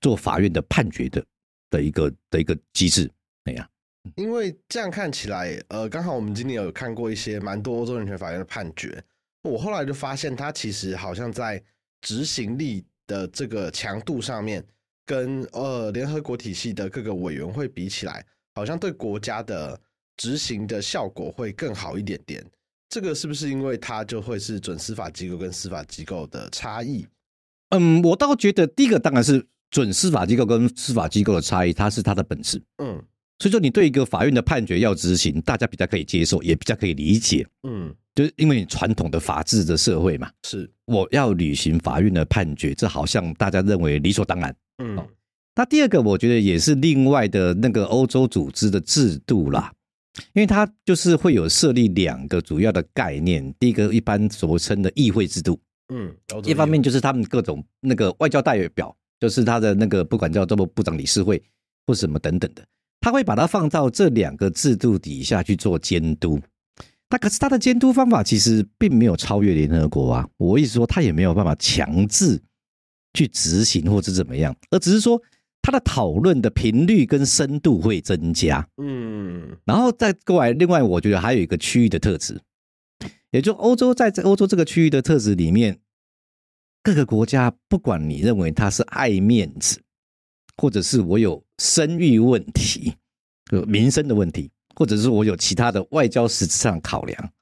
[0.00, 1.24] 做法院的判决的
[1.70, 3.10] 的一个的一个机制。
[3.44, 3.68] 哎呀，
[4.16, 9.02] 因为这样看起来，呃，刚好我们今年有看过一些蛮多欧洲人权法院的判决，
[9.42, 11.62] 我后来就发现，它其实好像在
[12.00, 14.64] 执行力的这个强度上面，
[15.06, 19.80] 跟呃联合国体系的各个委员会比起来，好像对国家的
[20.16, 22.44] 执行的效果会更好一点点。
[22.90, 27.04] 这个是不是因为它就会是准司法机构跟司法机构的差异？
[27.70, 32.62] 嗯，我倒觉得第一个当然是准司法机构跟司法机构的差异，它是它的本质。
[32.78, 33.02] 嗯，
[33.38, 37.46] 所以说你对一个法院的判决要执行，大家比较可以接受，也比较可以理解。
[37.62, 44.54] 嗯，就是因为你传统的法治的社会嘛，是我要履行法院的判决，这好像大家认为理所当然。
[44.78, 44.96] 嗯，
[45.54, 49.72] 那第二个我觉得也是另外的那个欧洲组织的制度啦。
[50.32, 55.58] 因为它就是会有设立两个主要的概念，第一个一般所称的议会制度，
[55.92, 61.42] 嗯，一方面就是他们各种那个外交代表，就是他的那个不管叫做部长理事会
[61.84, 62.64] 或什么等等的，
[63.04, 66.40] 他会把它放到这两个制度底下去做监督。
[67.10, 72.40] 那可是他的监督方法其实并没有超越联合国啊，我意思说他也没有办法强制
[73.12, 75.20] 去执行或者怎么样，而只是说。
[75.66, 82.38] 他的讨论的频率跟深度会增加，嗯，然后再过来，另外我觉得还有一个区域的特质，
[83.30, 85.78] 也就欧洲在欧洲这个区域的特质里面，
[86.82, 89.80] 各个国家不管你认为他是爱面子，
[90.56, 92.94] 或者是我有生育问题、
[93.66, 97.32] 民生的问题，或者是我有其他的外交实质上考量，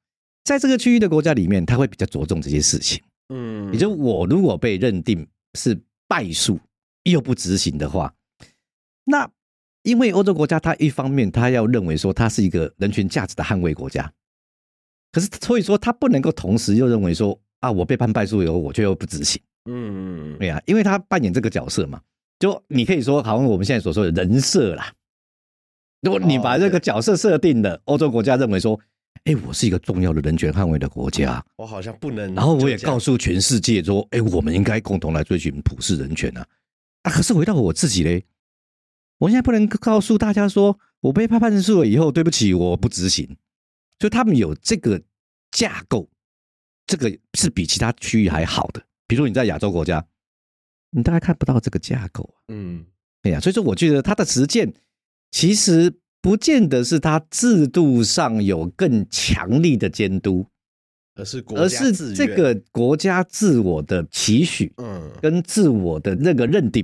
[0.45, 6.59] 在这个区域的国家里面，他会比较着重这些事情，嗯，也就我如果被认定是败诉。
[7.05, 8.15] 又不执行的话，
[9.03, 9.29] 那
[9.83, 14.09] 因为欧洲国家，它一方面它要认为说它是一个人权价值的捍卫国家，
[15.11, 19.43] 可是所以说他不能够同时又认为说啊，我被判败诉以后，我却又不执行。
[19.69, 22.01] 嗯，对呀，因为他扮演这个角色嘛，
[22.43, 24.93] 就你可以说，好像我们现在所说的人设啦。
[26.01, 28.81] 如果你把这个角色设定的欧洲国家认为说，
[29.23, 36.45] 哎，我是一个重要的人权捍卫的国家，我好像不能，然后我也告诉全世界说，哎，我们应该共同来追寻普世人权啊。
[37.03, 37.13] 啊！
[37.13, 38.25] 可是回到我自己嘞，
[39.19, 43.37] 我现在不能告诉大家说，我被判判胜诉了以后，对不起，我不执行。
[44.01, 45.01] 就他们有这个
[45.53, 46.11] 架构，
[46.89, 48.83] 这个是比其他区域还好的。
[49.07, 50.05] 比如你在亚洲国家，
[50.93, 52.33] 你大概看不到这个架构。
[52.49, 52.87] 嗯，
[53.23, 54.73] 哎呀，所以说我觉得它的实践
[55.33, 60.47] 其实不见得是它制度上有更强力的监督。
[61.15, 66.83] 而是而是这个国家自我的期许，嗯，跟自我的那个认定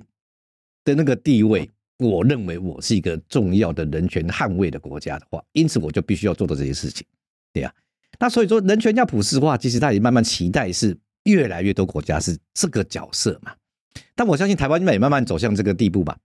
[0.84, 1.66] 的那个地位，
[1.96, 7.06] 我认为我是一个重要的人权捍卫的国家的话，因此我就必须要做到这些事情，
[7.54, 7.74] 对呀。
[8.20, 10.94] 那所以说，人权要普世化，其实它也慢慢期待是
[11.24, 13.54] 越来越多国家是这个角色嘛。
[14.14, 16.18] 但我相信台湾也慢慢走向这个地步吧。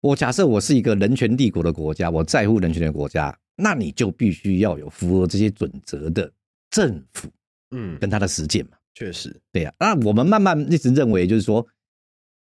[0.00, 6.30] 我假设我是一个人权帝国的国家，我在乎人权的国家，那你就必须要有符合这些准则的。
[6.70, 7.30] 政府，
[7.70, 9.72] 嗯，跟他的实践嘛，确实，对呀。
[9.80, 11.66] 那我们慢慢一直认为，就是说，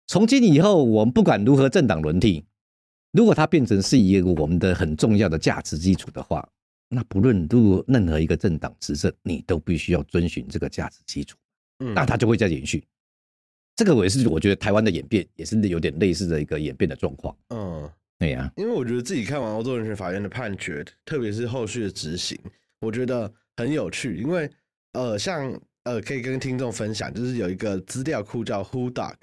[0.07, 2.43] 从今以后，我们不管如何政党轮替，
[3.13, 6.49] 如果它变成是一个我们的很重要的价值基础的话，
[6.89, 11.37] 那不论如任何一个政党执政，你都必须要遵循这个价值基础，
[11.81, 12.83] 嗯，那它就会在延续。
[13.79, 18.53] 这个也是我觉得台湾的演变也是有点类似的一个演变的状况，嗯，对呀。
[18.57, 22.39] 因为我觉得自己看完欧洲人权法院的判决，特别是后续的执行，
[22.81, 23.33] 我觉得。
[23.59, 24.49] 很有趣，因为
[24.93, 29.17] 呃，像呃，可以跟听众分享，就是有一个资料库叫 Who Doc，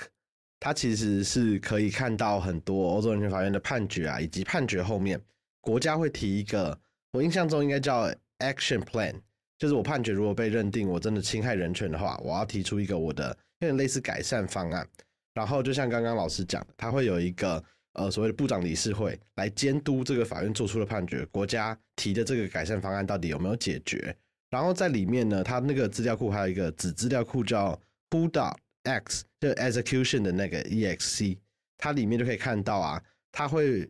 [0.60, 5.22] 它其实是可以看到很多欧洲人权法院的判决啊，以及判决后面
[5.62, 6.78] 国家会提一个，
[7.13, 9.13] 我印象中应该叫 Action Plan，
[9.58, 14.88] 就是我判决如果被认定我真的侵害人权的话，我要提出一个我的有点类似改善方案，
[15.34, 17.63] 然后就像刚刚老师讲的，他会有一个
[17.94, 24.15] 呃所谓的部长理事会来监督这个法院做出的判决，国家提的这个改善方案到底有没有解决。
[24.50, 27.80] 然后在里面呢，他那个资料库还有一个子资料库叫
[28.12, 31.38] Who dot X，就 Execution 的那个 EXC，
[31.78, 33.89] 它里面就可以看到啊，它会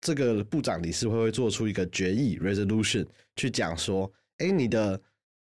[0.00, 5.00] 这个部长理事会会做出一个决议 Resolution 去讲说，哎，你的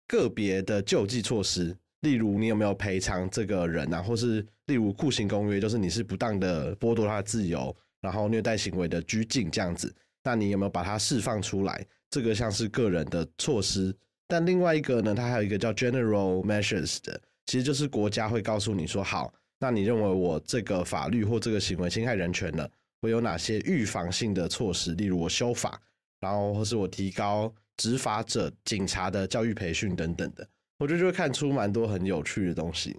[0.06, 11.84] 个别的救济措施，例如你有没有赔偿这个人啊，或是例如酷刑公约，就是你是不当的剥夺他的自由，然后虐待行为的拘禁这样子，那你有没有把它释放出来？
[12.10, 13.94] 这个像是个人的措施。
[14.28, 22.68] 但另外一个呢，它还有一个叫 general measures 的，其实就是国家会告诉你说，好，那你认为我这个法律或这个行为侵害人权了，
[23.00, 25.80] 我有哪些预防性的措施，例如我修法，
[26.20, 30.48] 然后或是我提高执法者、警察的教育培训等等的，
[30.82, 32.96] 我觉得就会看出蛮多很有趣的东西。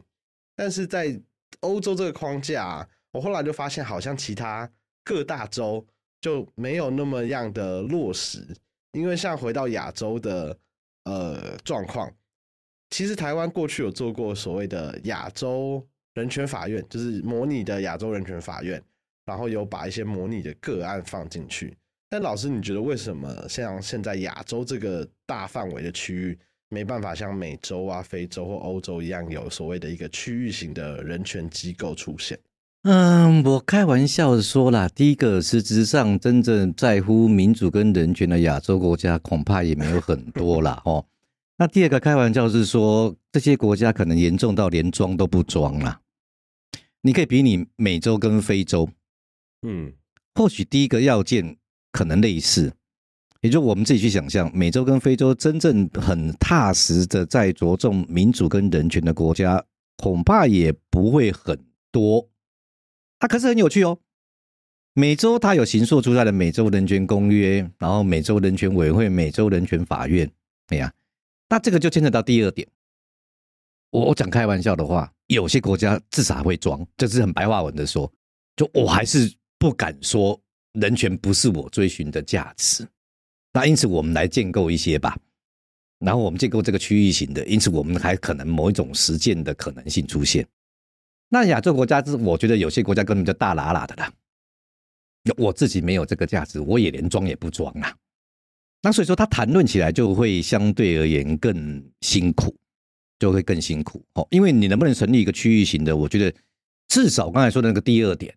[0.56, 1.20] 但是在
[1.60, 4.72] 欧洲这个框架，我后来就发现，好像其他
[5.04, 5.86] 各大洲
[6.22, 8.48] 就没有那么样的落实。
[8.94, 10.58] 因为像回到亚洲的
[11.04, 12.10] 呃状况，
[12.90, 18.82] 其实台湾过去有做过所谓的亚洲人权法院，就是模拟的亚洲人权法院，
[19.26, 21.76] 然后有把一些模拟的个案放进去。
[22.08, 26.40] 但老师，你觉得为什么像现在亚洲这个大范围的区域？
[26.74, 32.38] 没办法像美洲啊、非洲或欧洲一样有所谓的一个区域型的人权机构出现。
[32.82, 40.82] 嗯，我开玩笑的说啦，第一个实质上真正在乎民主跟人权的亚洲国家恐怕也没有很多啦。
[40.84, 41.06] 哦。
[41.58, 46.02] 那第二个开玩笑是说，这些国家可能严重到连装都不装啦。
[47.02, 48.90] 你可以比拟美洲跟非洲，
[49.62, 49.94] 嗯，
[50.34, 51.56] 或许第一个要件
[51.92, 52.74] 可能类似。
[53.44, 59.62] 也就我们自己去想象，美洲跟非洲真正很踏实的在着重民主跟人权的国家，
[59.98, 61.60] 恐怕也不会很
[61.92, 62.26] 多。
[63.20, 64.00] 它可是很有趣哦。
[64.94, 70.32] 美洲它有形塑出来的美洲人权公约，然后美洲人权委员会、美洲人权法院，
[70.68, 70.94] 哎呀，
[71.50, 72.66] 那这个就牵扯到第二点。
[73.90, 78.10] 我我讲开玩笑的话，有些国家至少还会装，这是很白话文的说，
[78.56, 79.30] 就我还是
[79.60, 80.40] 不敢说
[80.80, 82.88] 人权不是我追寻的价值。
[83.56, 85.16] 那因此，我们来建构一些吧，
[86.00, 90.44] 然后我们建构这个区域型的，因此我们还可能某一种实践的可能性出现。
[91.30, 94.12] 那亚洲国家是，我觉得有些国家根本就大喇喇的啦。
[95.38, 97.96] 我自己没有这个价值，我也连装也不装啊。
[98.82, 102.56] 那所以说，他谈论起来就会相对而言更辛苦，
[103.20, 104.28] 就会更辛苦哦。
[104.32, 106.36] 因为你能不能成立一个区域型的，我觉得
[106.88, 108.36] 至少刚才说的那个第二点，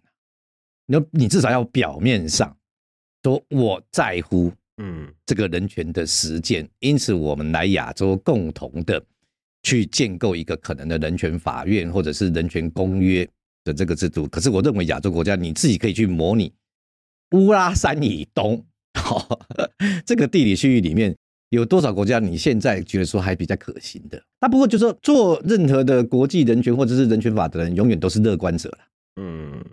[0.85, 2.55] 你你至少要表面上
[3.23, 4.53] 说我在乎。
[4.79, 9.03] 嗯，这个人权的实践，因此我们来亚洲共同的
[9.63, 13.29] 去建构一个可能的人权法院或者是人权公约
[13.65, 14.29] 的这个制度。
[14.29, 16.53] 可是我认为亚洲国家你自己可以去模拟
[17.33, 18.65] 乌拉山以东，
[20.05, 21.17] 这个地理区域里面
[21.49, 22.19] 有多少国家？
[22.19, 24.23] 你现在觉得说还比较可行的？
[24.41, 28.79] 那不过就说做任何的国际人权或者是人权法的人，永远都是乐观者了。
[29.17, 29.65] 嗯，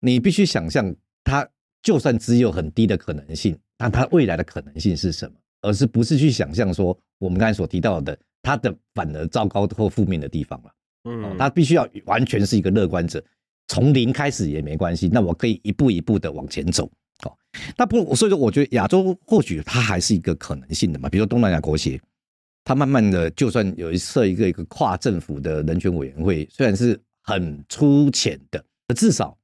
[0.00, 1.48] 你必须想象，他
[1.82, 3.58] 就算只有很低的可能性。
[3.76, 5.36] 但它未来的可能性是什么？
[5.62, 10.70] 而是不是去想象说我们刚才所提到的它的反而糟糕或负面的地方了？
[11.04, 13.22] 嗯，他必须要完全是一个乐观者，
[13.68, 15.08] 从零开始也没关系。
[15.08, 16.90] 那我可以一步一步的往前走。
[17.24, 17.36] 哦，
[17.76, 21.08] 那不，所以说我觉得亚洲或许它还是一个可能性的嘛。
[21.08, 22.00] 比如说东南亚国协，
[22.64, 28.62] 它慢慢的就算有一设一个一个跨政府的人权委员会，虽然是很粗浅的，
[28.94, 29.36] 至少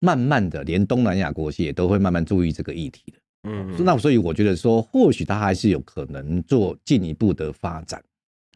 [0.00, 3.18] 慢慢的连东南亚国协都会慢慢注意这个议题的。
[3.44, 8.02] 嗯，那所以我觉得说，或许它还是有可能做进一步的发展，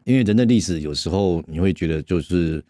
[0.03, 2.63] 因为人的历史有时候你会觉得，就是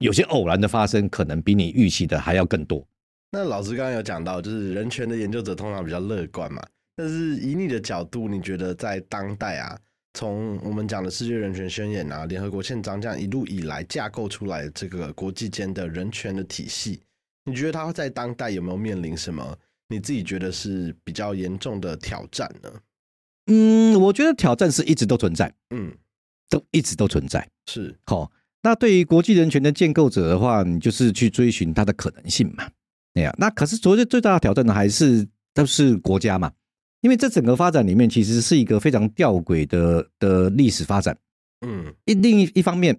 [0.00, 2.86] 有些偶然的发生，可能比你预期的还要更多。
[3.30, 6.62] 那老师刚刚有讲到，就是人权的研究者通常比较乐观嘛，
[6.94, 9.78] 但是以你的角度，你觉得在当代啊，
[10.12, 17.00] 从我们讲的世界人权宣言啊、联合国宪章这样一路以来架构出来这个国际间的人权的体系，
[17.44, 19.56] 你觉得它在当代有没有面临什么？
[19.88, 22.70] 你自己觉得是比较严重的挑战呢？
[23.46, 25.94] 嗯，我觉得挑战是一直都存在，嗯，
[26.48, 27.46] 都一直都存在。
[27.66, 32.70] 是好，那对于国际人权的建构者的话，你就是去追寻它的可能性嘛。
[33.12, 36.50] 那样，那可是昨天最大的挑战呢，还是都是国家嘛？
[37.02, 41.16] 因为这整个发展里面，其实是一个非常吊诡的的历史发展。
[41.60, 42.98] 嗯，一另一一方面。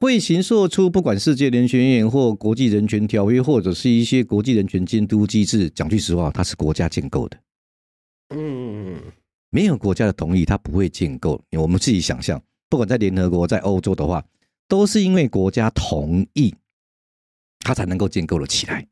[0.00, 5.68] 会形塑出不管世界人权院或国际人权条约，或者是一些国际人权监督机制。
[5.68, 7.38] 讲句实话，它是国家建构的。
[8.34, 8.98] 嗯，
[9.50, 11.38] 没有国家的同意，它不会建构。
[11.50, 14.24] 我们自己想象，不管在联合国，在欧洲的话，
[14.66, 16.54] 都是因为国家同意，
[17.58, 18.88] 它才能够建构了起来。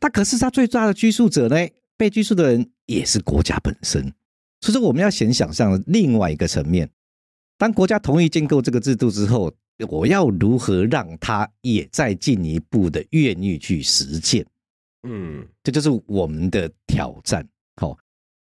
[0.00, 1.68] 但可是它最大的拘束者呢？
[1.96, 4.12] 被拘束的人也是国家本身。
[4.60, 6.90] 所以说，我们要先想象另外一个层面：
[7.56, 9.54] 当国家同意建构这个制度之后。
[9.88, 14.44] 我要如何让他也再进一步的愿意去实践？
[15.08, 17.46] 嗯，这就是我们的挑战。
[17.76, 17.96] 好，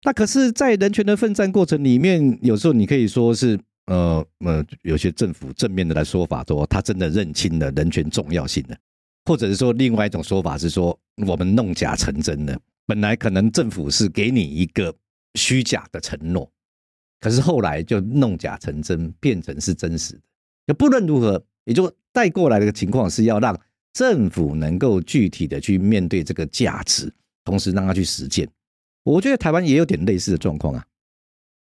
[0.04, 8.76] 那可是，在人权的奋战过程里面，有时候你可以说是，呃呃，有些政府正面的来说法，说他真的认清了人权重要性了，
[9.24, 12.58] 或者是说，另外一种说法是说，我们弄假成真了。
[12.84, 14.94] 本来可能政府是给你一个
[15.36, 16.50] 虚假的承诺，
[17.20, 20.20] 可是后来就弄假成真，变成是真实的。
[20.66, 23.58] 就不论如何，也就带过来的情况是要让
[23.92, 27.12] 政府能够具体的去面对这个价值，
[27.44, 28.48] 同时让他去实践。
[29.04, 30.84] 我觉得台湾也有点类似的状况啊。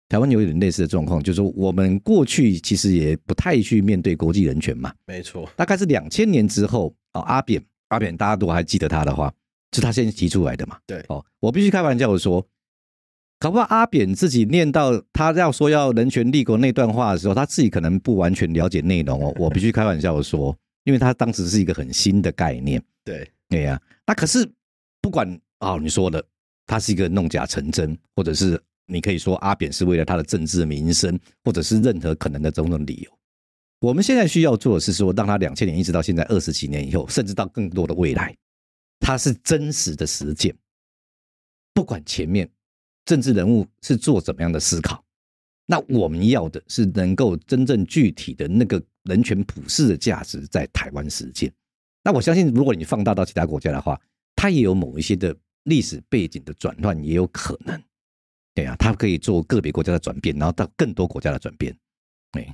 [0.10, 4.94] 台湾有一点类似的状况，就是说我们过去其实也不太去面对国际人权嘛。
[5.08, 9.34] 没错，大概是两千年之后哦，阿扁，阿扁大家如果还记得他的话，
[9.72, 10.78] 是他先提出来的嘛。
[10.86, 12.46] 对，哦，我必须开玩笑的说，
[13.44, 19.36] 搞不好阿扁自己念到他要说要人权立国那段话的时候，他自己可能不完全了解内容哦。
[19.38, 22.82] 我必须开玩笑的说，因为他当时是一个很新的概念。
[23.04, 23.78] 对，对呀。
[24.08, 24.50] 那可是
[25.02, 25.28] 不管
[25.60, 26.24] 哦，你说的，
[26.66, 28.58] 他是一个弄假成真，或者是。
[28.86, 33.12] 你可以说阿扁是为了他的政治名声，或者是任何可能的种种理由。
[33.80, 38.36] 我们现在需要做的是说，让他两千年一直到现在二十几年以后，甚至到更多的未来，
[39.00, 40.54] 他是真实的实践。
[41.74, 42.50] 不管前面
[43.06, 45.04] 政治人物是做怎么样的思考，
[45.66, 51.52] 那我们要的是能够真正具体的那个人权普世的价值在台湾实践。
[52.04, 54.00] 那我相信，如果你放大到其他国家的话，
[54.36, 57.82] 它也有某一些的历史背景的转换，也有可能。
[58.54, 61.76] 对啊，它可以做个别国家的转变，然后到更多国家的转变。
[62.32, 62.54] 对，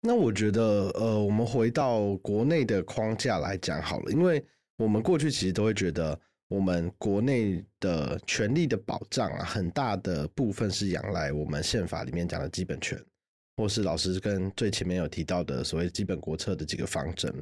[0.00, 4.44] 那我觉得，呃，我们回到国内的框架来讲好了，因为
[4.76, 6.18] 我们过去其实都会觉得，
[6.48, 12.98] 我们国内的权利的保障啊，很大的部分是仰赖我们宪法里面讲的基本权，
[13.56, 17.32] 或是老师跟最前面有提到的所谓基本国策的几个方针。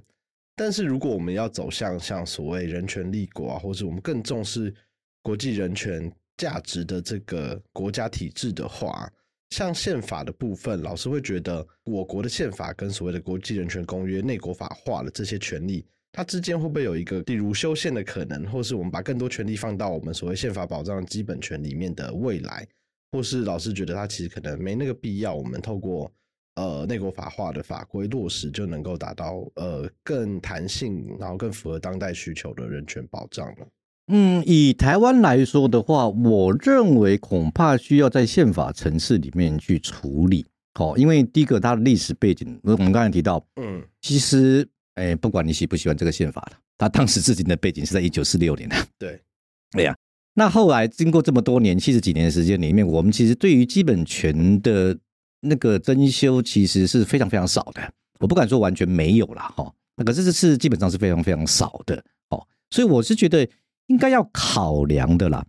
[0.55, 4.75] 但是，如果我们要走向像所谓人权立国啊，或是我们更重视
[5.23, 6.13] 国际人权。
[6.39, 9.11] 价值的这个国家体制的话，
[9.49, 15.87] 像宪法的部分，老师会觉得我国的宪法跟所谓的国际人权公约内国法化的这些权利，
[16.17, 22.67] 它之间会不会有一个例如修宪的可能，或是我们把更多权利放到我们所谓宪法保障基本权里面的未来，
[23.13, 26.11] 或是老师觉得它其实可能没那个必要，我们透过
[26.55, 33.69] 呃内国法化的法规落实就能够达到呃更弹性，然后更符合当代需求的人权保障了。
[34.09, 40.47] 嗯，以台湾来说的话，我认为恐怕需要在宪法层次里面去处理。
[40.73, 44.67] 好，因为第一个它的历史背景，我们刚才提到，嗯，其实，
[44.97, 48.77] 哎，不管你喜不喜欢这个宪法了，它当时制定的背景是在一九四六年的。
[48.99, 49.19] 对，
[49.73, 49.97] 对呀。
[50.35, 54.95] 那后来经过这么多年，七十几年的时间里面，我们其实对于基本权的
[55.41, 57.93] 那个增修，其实是非常非常少的。
[58.19, 62.05] 我不敢说完全没有了，哈，那可是这是基本上是非常非常少的。
[62.29, 63.49] 哦，所以我是觉得。
[63.89, 65.47] 应该要考量的啦，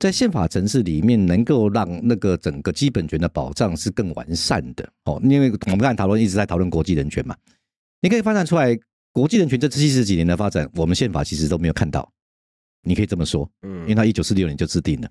[0.00, 5.20] 在宪法层次里面，能够让那个整个基本权的保障是更完善的哦。
[5.22, 7.36] 因为我们刚才讨论一直在讨论国际人权嘛，
[8.00, 8.76] 你可以发展出来
[9.16, 12.12] 国际人权这七十几年的发展，我们宪法其实都没有看到。
[12.82, 15.08] 你可以这么说，嗯，因为它一九四六年就制定了，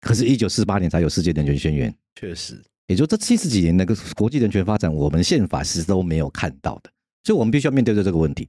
[0.00, 1.92] 可是，一九四八年才有世界人权宣言。
[2.14, 6.92] 确实，也就这七十几年那个国际人权发展，我们宪法是都没有看到的，
[7.24, 8.48] 所以我们必须要面对着这个问题：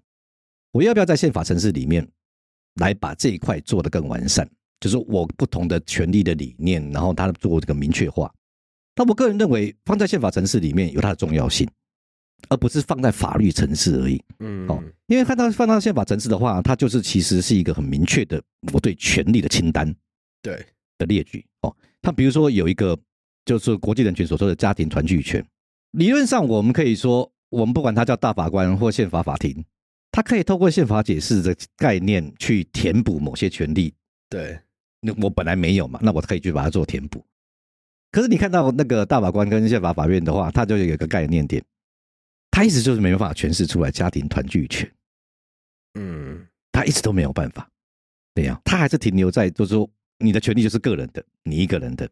[0.72, 2.08] 我要不要在宪法城市里面？
[2.76, 4.48] 来把这一块做得更完善，
[4.80, 8.32] 就是我不同的权利的理念，然后它做这个明确化。
[8.96, 11.68] 那我个人认为，放在宪法城市里面有它的重要性，
[12.50, 14.22] 而不是放在法律层次而已。
[14.40, 18.42] 嗯，哦，因为看到放到宪法层次的话，它就是其实是一个很明确的
[18.74, 19.94] 我对权利的清单，
[20.42, 20.66] 对
[20.98, 21.46] 的列举。
[21.62, 22.98] 哦，它比如说有一个
[23.46, 25.46] 就是国际人权所说的家庭团聚权，
[25.92, 29.64] 理论上我们可以说，我们不管它叫大法官或宪法法庭。
[30.14, 33.94] 它可以透过宪法解释的概念去填补某些权利，
[34.30, 34.60] 对，
[35.00, 37.24] 那我本来没有嘛，那我可以去把它做填补。
[38.12, 41.64] 可是你看到那个大法官跟宪法法院的话，它就有一个概念点，
[42.52, 44.92] 他一直就是没有办法诠释出来家庭团聚权，
[45.96, 47.68] 嗯，他一直都没有办法，
[48.36, 49.90] 对呀，他还是停留在就是说
[50.20, 52.08] 你的权利就是个人的，你一个人的，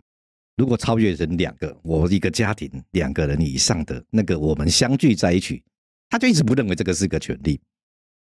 [0.56, 5.62] 如果超越人两个，我一个家庭两个人以上的那个我们相聚在一起，
[6.10, 7.60] 他就一直不认为这个是个权利。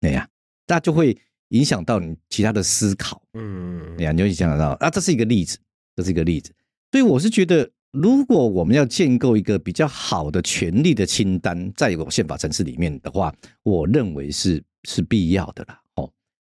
[0.02, 0.28] 对呀，
[0.68, 1.18] 那就会
[1.50, 3.22] 影响到你其他的思考。
[3.34, 5.58] 嗯，对呀，你就影响到啊，这是一个例子，
[5.96, 6.54] 这是一个例子。
[6.92, 13.34] 所以我是觉得，如果我们要建构一个比较好的权利的清单，在我宪法层次里面的话，
[13.64, 15.82] 我认为是是必要的啦。
[15.96, 16.12] 哦，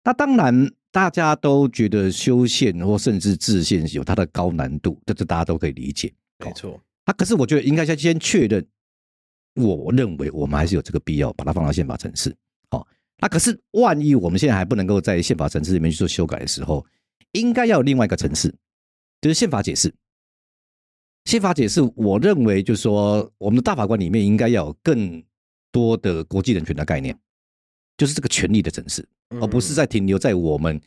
[0.03, 6.11] 那当然大家都觉得修宪或甚至制宪有它的高难度，这这大家都可以理解。
[6.39, 8.67] 没错，啊，可是我觉得应该先先确认，
[9.55, 12.35] 我认为我们还是有这个必要把它放到宪法层次。
[13.19, 16.85] 那可是，万一我们现在还不能够在宪法层次里面去做修改的时候，
[17.33, 18.55] 应该要有另外一个层次，
[19.23, 19.93] 就是宪法解释。
[21.27, 25.21] 宪法解释，我认为就是说，我们的大法官里面应该要有更
[25.73, 27.19] 多的国际人权的概念，
[27.99, 29.07] 就是这个权利的层次，
[29.41, 30.81] 而不是在停留在我们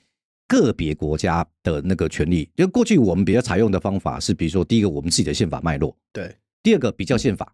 [0.48, 2.50] 个别国家的那个权利。
[2.56, 6.34] 因为过去我们比较采用的方法是，比如说，第一个我们自己的宪法脉络，对；
[6.64, 7.54] 第二个比较宪法。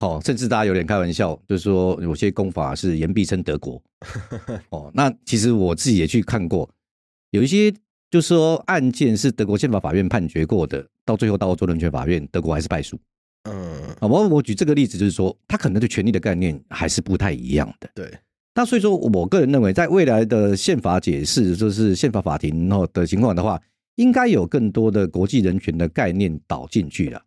[0.00, 3.82] 哦，甚至大家有点开玩笑，就是说有些公法是言必称德国。
[4.70, 6.70] 哦，那其实我自己也去看过，
[7.32, 7.70] 有一些
[8.10, 12.98] 就说案件是德国宪法法院判决过的，到最后到欧洲人权法院，德国还是败诉。
[13.44, 17.90] 嗯，啊，我我举这个例子就是说，他可能对权利的概念还是不太一样的。
[17.94, 18.10] 对，
[18.54, 23.60] 那所以说我个人认为，在未来的宪法解释，就是宪法法庭后的情况的话，
[23.96, 27.22] 应该有更多的国际人权的概念导进去了，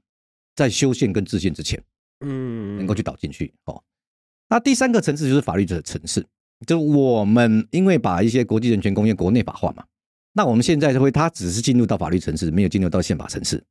[0.56, 1.82] 在修宪跟制宪之前，
[2.26, 3.82] 嗯，能够去导进去哦。
[4.50, 6.26] 那第三个层次就是法律的层次，
[6.66, 9.84] 就我们因为把一些国际人权公约国内法化嘛。
[10.34, 13.64] 那我们现在会，它只是进入到法律层次，没有进入到宪法层次。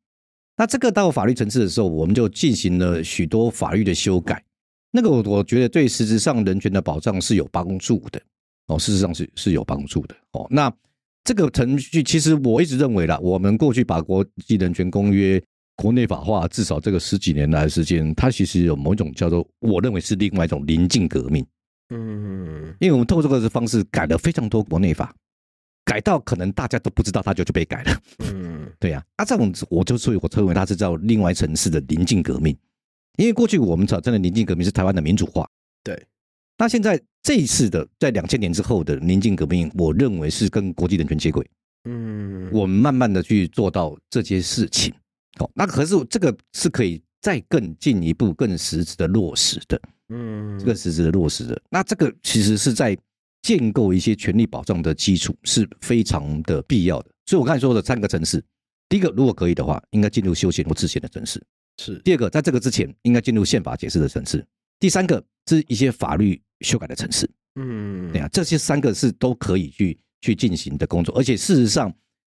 [0.56, 4.42] 那这个到法律层次的时候，我们就进行了许多法律的修改。
[4.90, 8.20] 那个我我觉得对实质上人权的保障是有帮助的
[8.66, 10.46] 哦，事实上是是有帮助的哦。
[10.50, 10.70] 那
[11.24, 15.42] 这个程序其实我一直认为啦，我们过去把国际人权公约
[15.76, 21.46] 国内法化，至少这个十几年来的时间，它其实有某一种叫做我认为是另外一种临近革命。
[21.94, 25.14] 嗯，因为我们透过这个方式改了非常多国内法。
[25.84, 28.00] 改到可能大家都不知道，他就就被改了。
[28.18, 29.04] 嗯，对呀。
[29.16, 32.56] 啊，这种我就所以我称为它是叫另外层次的临近革命，
[33.16, 35.48] 因为过去我们讲真的临近革命是台湾的民主化。
[35.82, 36.06] 对。
[36.58, 41.44] 那现在这一次的在两千年之后的临近革命，我认为是跟国际人权接轨。
[41.84, 42.50] 嗯。
[42.52, 44.94] 我们慢慢的去做到这些事情。
[45.38, 49.80] 哦，那可是这个是可以再更进一步、更实质的落实的。
[50.10, 50.58] 嗯。
[50.58, 52.96] 这个实质的落实的，那这个其实是在。
[53.42, 58.42] 建构一些权利保障的基础是非常的必要的，所以我刚才说的三个城市，
[58.88, 61.40] 第一个如果可以的话，应该进入修宪或制宪的城市；
[61.78, 64.40] 是第二个，在这个之前应该进入宪法解释的层次；
[64.78, 67.28] 第三个是一些法律修改的层次。
[67.54, 71.92] 嗯，对啊，这些三个是都可以去去进行的工作，而且事实上，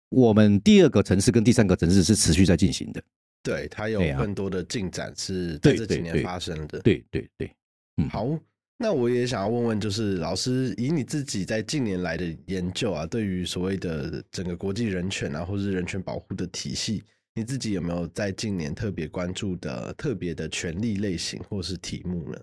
[0.08, 3.02] 我们第二个城市跟第三个城市是持续在进行的。
[3.42, 6.78] 对，它有更多的进展是在这几年发生的。
[6.80, 7.50] 对对对，
[7.96, 8.38] 嗯，好。
[8.82, 17.00] 那我也想要问问，就是老师以你自己在近年来的研究啊，对于所谓的整个国际人权啊，或是人权保护的体系，
[17.36, 22.38] 你自己有没有在近年特别关注的特别的权利类型或是题目呢？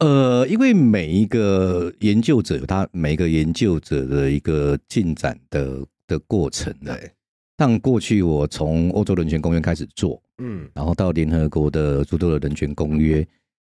[0.00, 7.12] 呃，因为每一个研究者有他每一个研究者的一个进展的的过程对，
[7.58, 13.24] 像过去我从欧洲人权公约开始做，嗯，然后到联合国的诸多的人权公约。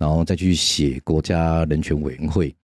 [0.01, 2.57] 然后再去写国家人权委员会，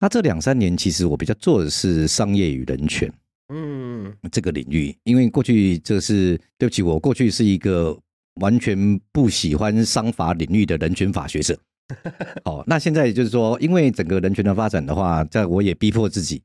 [0.00, 3.08] 那这两三年其实我比较做的是商业与人权，
[3.48, 7.96] 嗯，这个领域，因为过去这是对不起，我过去是一个
[8.40, 11.56] 完全不喜欢商法领域的人权法学者，
[12.44, 16.42] 好， 那现在就是说，因为整个人权的发展的话，在我也逼迫自己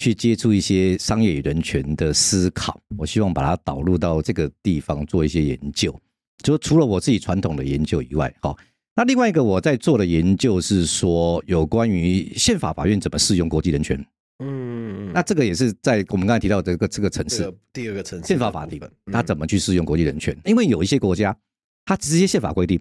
[0.00, 5.96] 去接触一些商业与人权的思考，我希望把它导入到这个地方做一些研究，
[6.42, 8.58] 就除了我自己传统的研究以外，好。
[8.96, 14.04] 那另外一个我在做的研究是说，有关于宪法法院怎么适用国际人权。
[14.42, 18.80] 嗯，那这个也是在我们刚才提到这个这个层次，第二个层次，宪法法庭
[19.12, 20.34] 它怎么去适用国际人权？
[20.44, 21.36] 因为有一些国家，
[21.84, 22.80] 它直接宪法规定，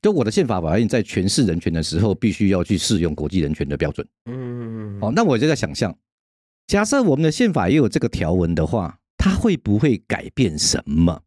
[0.00, 4.06] 就我的宪法法院在诠释人权的时候，必须要去适用国际人权的标准。
[4.26, 5.92] 嗯，哦，那我就在想象，
[6.68, 11.23] 假设我们的宪法也有这个条文的话，它会不会改变什么？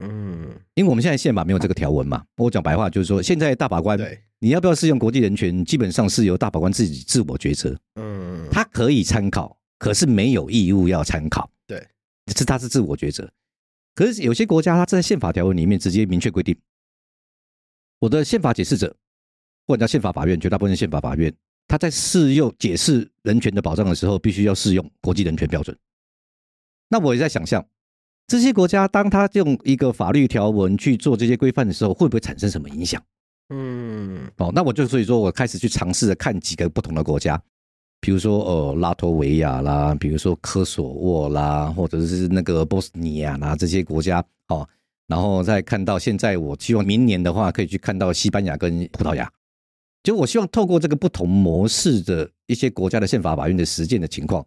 [0.00, 3.98] 嗯，因为我们现在宪法没有这个条文嘛，我讲白话就是说，现在大法官，
[4.38, 7.78] 你要不要适用国际人权，基本上是由大法官自己自我抉择。
[7.96, 11.50] 嗯，他可以参考，可是没有义务要参考。
[11.66, 11.86] 对，
[12.34, 13.30] 是他是自我抉择。
[13.94, 16.56] 可是有些国家，他在宪法条文里面直接明确规定，
[17.98, 18.96] 我的宪法解释者
[19.66, 21.30] 或者叫宪法法院，绝大部分宪法法院，
[21.68, 25.76] 他在适用解释人权的保障的时候，必须要适用国际人权标准。
[26.88, 27.62] 那我也在想象。
[28.30, 33.02] 这些国家，当他用一个法律条文去做这些规范的时候，会不会产生什么影响？
[33.48, 37.42] 嗯，哦，那我就所以说我开始去尝试着看几个不同的国家，
[38.00, 44.64] 比如说呃拉脱维亚啦，比如说科索沃啦，或者是那个波斯尼亚啦这些国家，哦，
[45.08, 49.28] 然后再看到现在，我希望明年的话可以去看到西班牙跟葡萄牙，
[50.04, 54.46] 就我希望透过这个不同模式的一些国家的宪法法院的实践的情况，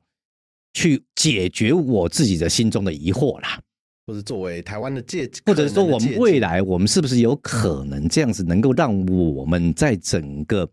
[0.74, 3.60] 去解决我自己的心中的疑惑啦。
[4.06, 10.70] 或者作为台湾的借，或者说我们未来，我们是不是有可能这样子，能够让我们在整个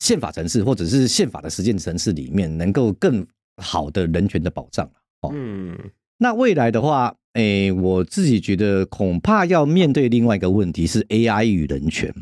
[0.00, 5.76] 宪法城市或者是宪法的实践城市里面，能够更好的人权的保障哦，嗯，
[6.18, 12.14] 那未来的话，哎，我自己觉得恐怕要面对另外一个问题是 AI 与人权。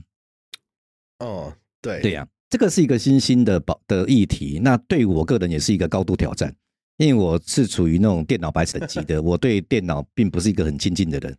[1.18, 6.54] 哦，对，对呀，这个是一个新兴的保的议题，那对我个人也是一个高度挑战。
[7.00, 11.34] 因为我是处于那种电脑白层级的， 我对电脑并不是一个很亲近的人。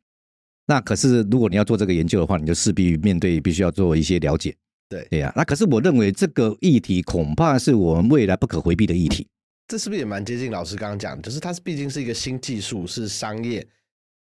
[0.65, 4.55] 那可是，如果你要做这个研究的话，你就势必面对必须要做一些了解。
[4.89, 9.27] 对对呀，那可是我认为这个议题恐怕是我们未来不可回避的议题。
[9.67, 13.63] 这是不是也蛮接近老师刚刚讲，就是它是毕竟是一个新技术，是商业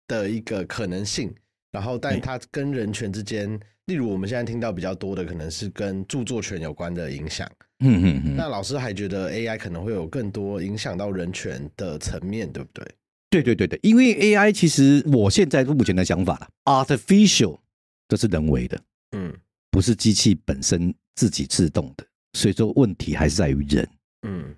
[0.07, 1.31] 的一个可能性。
[1.71, 3.47] 然后，但它跟人权之间，
[3.85, 7.47] 例如我们现在听到比较多的，可能是跟著作权有关的影响。
[7.79, 8.35] 嗯嗯嗯。
[8.35, 12.85] 那老师还觉得 AI 可能会有更多影响到人权的层面，对不对？
[13.29, 17.59] 对对对对，因为 AI 其实我现在目前的想法了，artificial
[18.07, 19.31] 这是人为的，嗯，
[19.69, 22.03] 不是机器本身自己自动的，
[22.33, 23.87] 所以说问题还是在于人。
[24.27, 24.55] 嗯。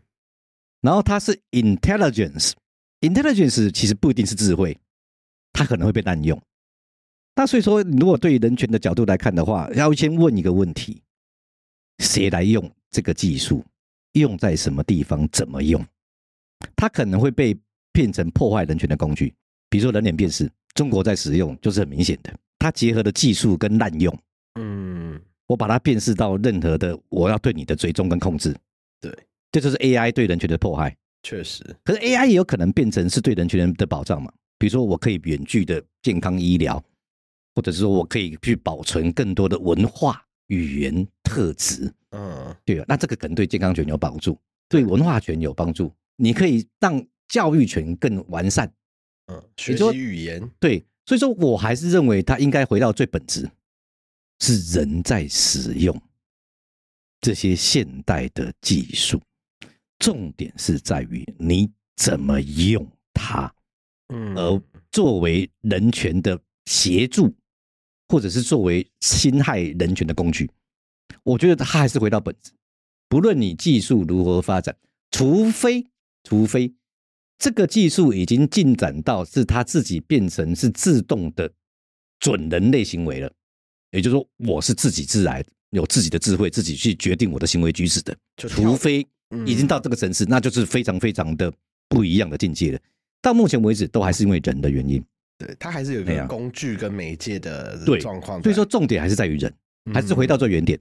[0.82, 4.76] 然后它是 intelligence，intelligence 其实不一定是智慧，
[5.54, 6.42] 它可能会被滥用。
[7.36, 11.02] 那所以说，如果对人权的角度来看的话，要先问一个问题：
[12.00, 13.64] 谁来用这个技术？
[14.14, 15.28] 用在什么地方？
[15.32, 15.84] 怎么用？
[16.76, 17.58] 它可能会被
[17.92, 19.34] 变成破坏人权的工具。
[19.70, 24.16] 比如说人脸辨识，中国在使用就是很明显的，它结合的技术跟滥用。
[24.60, 28.56] 嗯，我把它辨识到任何的，我要对你的追踪跟控制。
[29.00, 29.12] 对。
[29.54, 31.62] 这就是 AI 对人权的迫害，确实。
[31.84, 34.32] 可是 AI 也有可能变成是对人权的保障嘛？
[34.58, 36.82] 比如说，我可以远距的健康医疗，
[37.54, 41.94] 或者是说我可以去保存更多的文化语言特质。
[42.12, 44.38] 嗯，对啊，那这个可能对健康权有帮助，
[44.70, 45.94] 对文化权有帮助。
[46.16, 48.72] 你可以让教育权更完善。
[49.28, 50.50] 嗯，学习语言。
[50.60, 53.50] 对，所以说我还是认为它应该回到最本质，
[54.40, 56.00] 是人在使用
[57.22, 59.22] 这些现代的技术。
[60.00, 63.54] 重点是在于你怎么用它，
[64.10, 67.34] 嗯，而作为人权的协助，
[68.10, 70.50] 或者是作为侵害人权的工具，
[71.24, 72.52] 我觉得他还是回到本质。
[73.08, 74.76] 不论你技术如何发展，
[75.12, 75.86] 除非
[76.24, 76.74] 除非
[77.38, 81.52] 这个技术已经进展到是它自己变成是自动的
[82.20, 83.32] 准人类行为了，
[83.92, 89.08] 也就是说，我是自己自来，有自己的智慧，自己去决定我的行为举止的，除非。
[89.46, 91.50] 已经到这个层次，那就是非常非常的
[91.88, 92.80] 不一样的境界了。
[93.22, 95.02] 到目前为止，都还是因为人的原因。
[95.38, 98.44] 对，它还是有一个工具跟媒介的状况。
[98.44, 99.54] 所以说，重点还是在于人，
[99.94, 100.78] 还是回到最原点，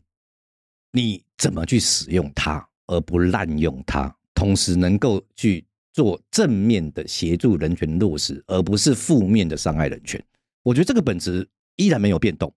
[0.92, 10.22] 你怎么去使用它，而不滥用它，同时能够去做正面的协助人权落实，而不是负面的伤害人权。
[10.62, 12.52] 我觉得这个本质依然没有变动。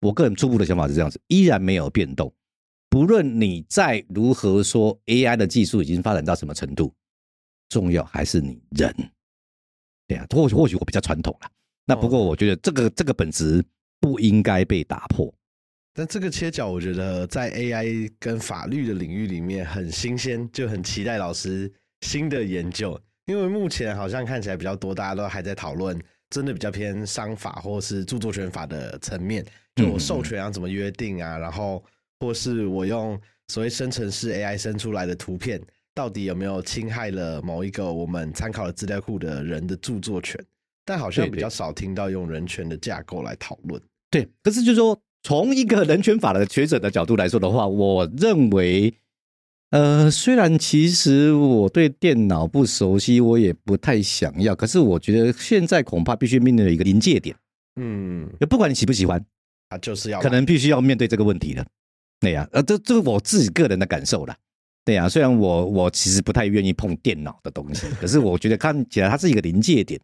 [0.00, 2.32] 我个人初步的想法是这样子，依然没有变动。
[2.88, 6.94] 不论你在如何说 AI 的技术已经发展到什么程度，
[7.68, 8.94] 重要还是你人。
[10.06, 11.50] 对啊，或许或许我比较传统了。
[11.84, 13.64] 那不过我觉得这个这个本质
[14.00, 15.32] 不应该被打破。
[15.98, 21.68] 但这个切角，我觉得在 AI 跟法律的领域里面很新鲜，就很期待老师
[22.02, 22.96] 新的研究。
[23.26, 29.44] 因为目前好像看起来比较多，大家都还在讨论，真的比较偏商法或是著作权法的层面，
[29.74, 31.84] 就我授权要怎么约定啊，然后。
[32.20, 35.62] 或是我用所谓生成式 AI 生出来的图片，
[35.94, 40.44] 到底有没有侵害了某一个我们参考的资料库的人的著作权？
[40.84, 43.80] 但好像比较少听到用人权的架构来讨论。
[44.10, 48.94] 对，可是就是说，从一个人权法的学者的角度来说的话，我认为，
[49.70, 57.36] 呃，虽然其实我对电脑不熟悉，我也不太想要，可是我觉得现在恐怕必须面对一个临界点。
[57.80, 59.24] 嗯，不管你喜不喜欢，
[59.68, 61.66] 啊，就是要可能必须要面对这个问题了。
[62.20, 64.36] 对呀，呃，这这是我自己个人的感受啦。
[64.84, 70.00] 对呀，虽然我我其实不太愿意碰电脑的东西，可是我觉得看起来它是一个临界点，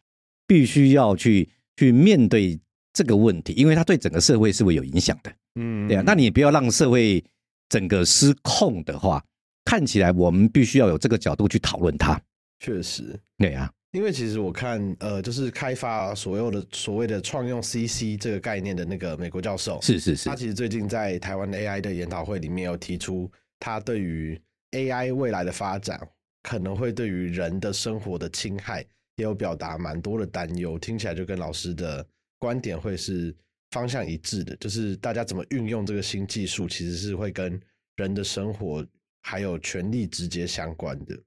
[0.46, 2.60] 必须要去去面对
[2.94, 5.30] 这个问题，因为它对整个社会是会有影响的。
[5.56, 7.22] 嗯，对啊，那你不要让社会
[7.68, 9.22] 整个失控的话，
[9.64, 12.18] 看起来我们必须要有这个角度去讨论它。
[12.60, 13.70] 确实，对啊。
[13.92, 23.30] 因为其实我看，呃，就是开发所有的所谓的创用 CC 这个概念的那个美国教授，是是是，他其实最近在台湾的 AI 的研讨会里面有提出，
[23.60, 24.40] 他对于
[24.72, 26.00] AI 未来的发展
[26.42, 28.80] 可能会对于人的生活的侵害，
[29.14, 30.76] 也有表达蛮多的担忧。
[30.76, 32.04] 听起来就跟老师的
[32.44, 33.34] 观点会是
[33.70, 37.58] 方向一致的，就是大家怎么运用这个新技术，其实是会跟
[37.96, 38.84] 人的生活
[39.22, 41.18] 还有权利直接相关的。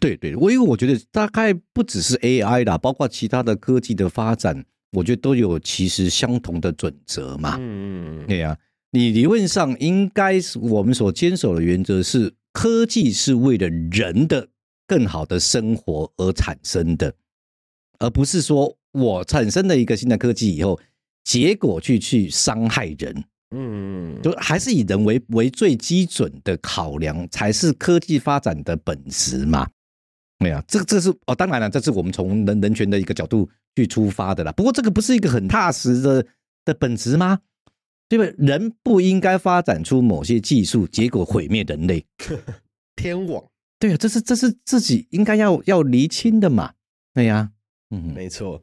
[0.00, 7.58] 对对，我因为我觉得大概不只是 AI 啦，包括其他的科技的发展，我觉得都有其实相同的准则嘛。
[7.60, 8.58] 嗯嗯，对呀，
[8.92, 14.48] 你理论上应该是我们所坚守的原则是，科技是为了人的
[14.86, 17.14] 更好的生活而产生的，
[17.98, 20.78] 而不是说我产生了一个新的科技以后，
[21.24, 23.24] 结果去去伤害人。
[23.54, 29.68] 嗯，就还是以人为为最基准的考量，才是科技发展的本质嘛。
[30.38, 34.50] 没有，这个这是哦，当然了，这是我们从人人权的一个角度去出发的啦。
[34.52, 36.26] 不过这个不是一个很踏实的
[36.64, 37.40] 的本质吗？
[38.08, 38.34] 对不对？
[38.38, 42.04] 人不应该发展出某些技术，结果毁灭人类。
[42.96, 43.44] 天网
[43.78, 46.72] 对啊，这是这是自己应该要要厘清的嘛。
[47.14, 47.50] 对呀，
[47.90, 48.60] 嗯，没错。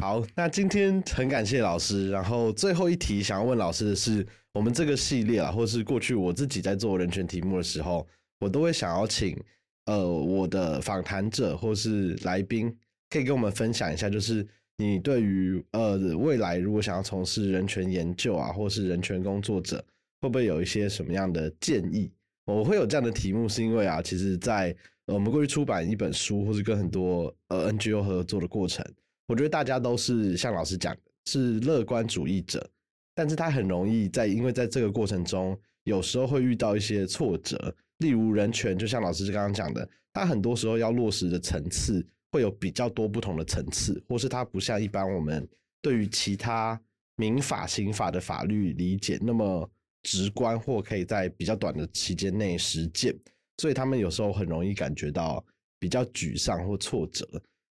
[0.00, 2.10] 好，那今天很感谢老师。
[2.10, 8.06] 然后最后一题想要问老师的是，我们这个系列啊，或是过去我自己在做人权题目的时候，
[8.40, 9.40] 我都会想要请
[9.86, 12.74] 呃我的访谈者或是来宾，
[13.08, 14.46] 可以跟我们分享一下，就是
[14.78, 19.76] 你对于呃未来如果想要从事人权研究啊，或是人权工作者，
[20.20, 22.10] 会不会有一些什么样的建议？
[22.46, 24.74] 我会有这样的题目，是因为啊，其实在
[25.06, 28.84] 我们过去出版一本书，或是跟很多呃 NGO 合作的过程。
[29.28, 32.66] 我觉得大家都是像老师讲的，是乐观主义者，
[33.14, 45.46] 但是他很容易在，因为在这个过程中，有时候会遇到一些挫折，例如人权，就像老师刚刚讲的，他很多时候要落实的层次会有比较多不同的层次，或是他不像一般我们
[45.82, 46.80] 对于其他
[47.16, 49.70] 民法、刑法的法律理解那么
[50.04, 53.14] 直观，或可以在比较短的期间内实践，
[53.58, 55.44] 所以他们有时候很容易感觉到
[55.78, 57.28] 比较沮丧或挫折。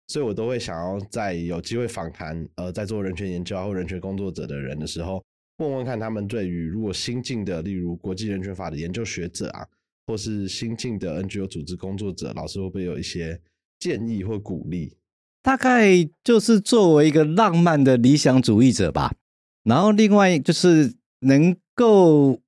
[0.08, 5.24] 所以我都会想要在有机会访谈，呃，在做人权研究或人权工作者的人的时候，
[5.58, 9.66] 问问看他们对于如果新进的，例如国际人权法的研究学者啊，
[10.06, 13.41] 或是新进的 NGO 组织工作者，老师会不会有一些
[13.80, 14.95] 建议或鼓励？
[15.41, 19.16] 大概就是作为一个浪漫的理想主义者吧。
[19.64, 22.39] 然后另外就是能够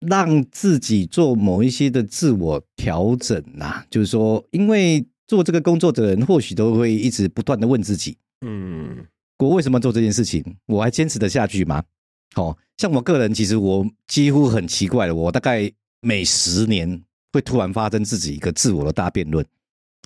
[0.00, 5.06] 让自己做某一些的自我调整呐，就是说，因为。
[5.26, 9.04] 做这个工作的人，或许都会一直不断的问自己：，嗯，
[9.38, 10.44] 我为什么做这件事情？
[10.66, 11.82] 我还坚持得下去吗？
[12.36, 15.70] 哦，像我个人，其实我几乎很奇怪的，我大概
[16.00, 17.02] 每十年
[17.32, 19.44] 会突然发生自己一个自我的大辩论，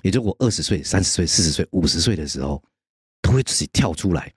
[0.03, 2.61] 也就我二十岁、三十岁、四十岁、五十岁的时候，
[3.21, 4.31] 都会自己跳出来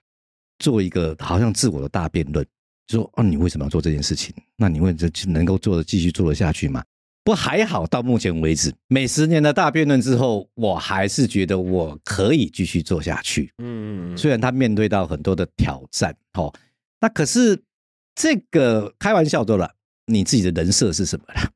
[0.59, 2.45] 做一个好像自我的大辩论，
[2.87, 4.33] 说：，啊，你为什么要做这件事情？
[4.55, 6.83] 那你问这能够做的继续做得下去吗？
[7.25, 13.51] 不还好，到目前为止，每十年的大辩论之后，我还是觉得我可以继续做下去。
[13.57, 16.53] 嗯，虽然他面对到很多的挑战，哦，
[17.01, 17.59] 那可是
[18.13, 19.73] 这个开玩笑的了，
[20.05, 21.51] 你自己的人设是什么了？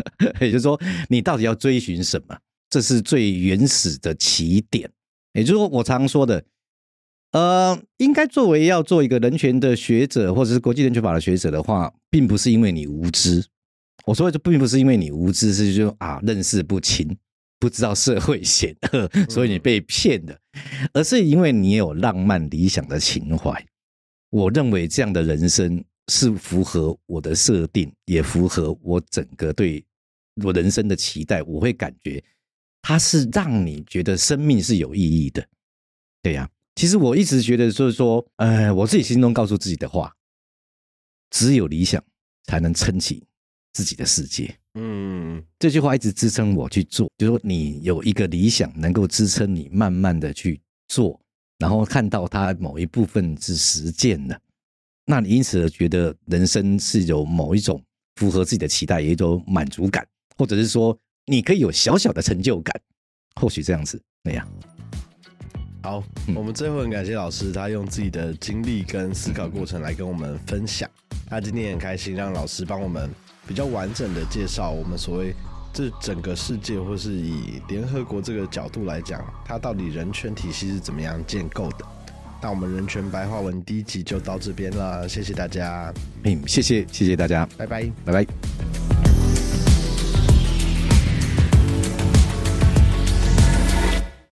[0.40, 0.80] 也就是说，
[1.10, 2.38] 你到底要追寻什么？
[2.70, 4.90] 这是最原始的起点。
[5.34, 6.42] 也就是说，我常说的，
[7.32, 13.44] 呃，应该作为要做一个人权的学者，或者是国际人权法的学者的话，并不是因为你无知。
[14.06, 17.16] 我说这并不是因为你无知，是就啊认识不清，
[17.58, 20.38] 不知道社会险恶，所以你被骗的，
[20.92, 23.64] 而是因为你有浪漫理想的情怀。
[24.30, 29.82] 我认为这样的人生是符合我的设定，也符合我整个对
[30.42, 31.42] 我人生的期待。
[31.44, 32.22] 我会感觉
[32.82, 35.46] 它是让你觉得生命是有意义的。
[36.20, 40.14] 对呀，其实我一直觉得就是说，呃，我自己心中告诉自己的话，
[41.30, 42.02] 只有理想
[42.44, 43.24] 才能撑起。
[43.74, 47.10] 自己的世界，嗯，这句话一直支撑我去做。
[47.18, 51.20] 就说你有一个理想，能够支撑你慢慢的去做，
[51.58, 54.40] 然后看到它某一部分是实践的，
[55.06, 57.82] 那你因此而觉得人生是有某一种
[58.14, 60.06] 符合自己的期待，有一种满足感，
[60.38, 60.96] 或者是说
[61.26, 62.80] 你可以有小小的成就感，
[63.40, 64.48] 或许这样子那样。
[65.82, 66.00] 好，
[66.32, 70.88] 我们最后很感谢老师，他用自己的经历跟思考过程来跟我们分享。
[71.26, 73.10] 他今天很开心，让老师帮我们。
[73.46, 75.34] 比较完整的介绍我们所谓
[75.72, 81.84] 这整个世界，或是以联合国这个角度来讲，它到底人权体系是怎么样建构的？
[82.42, 85.92] 那我们人权白话文第一集就到这边了，谢谢大家。
[86.24, 89.43] 嗯，谢谢谢谢大家，拜拜拜拜。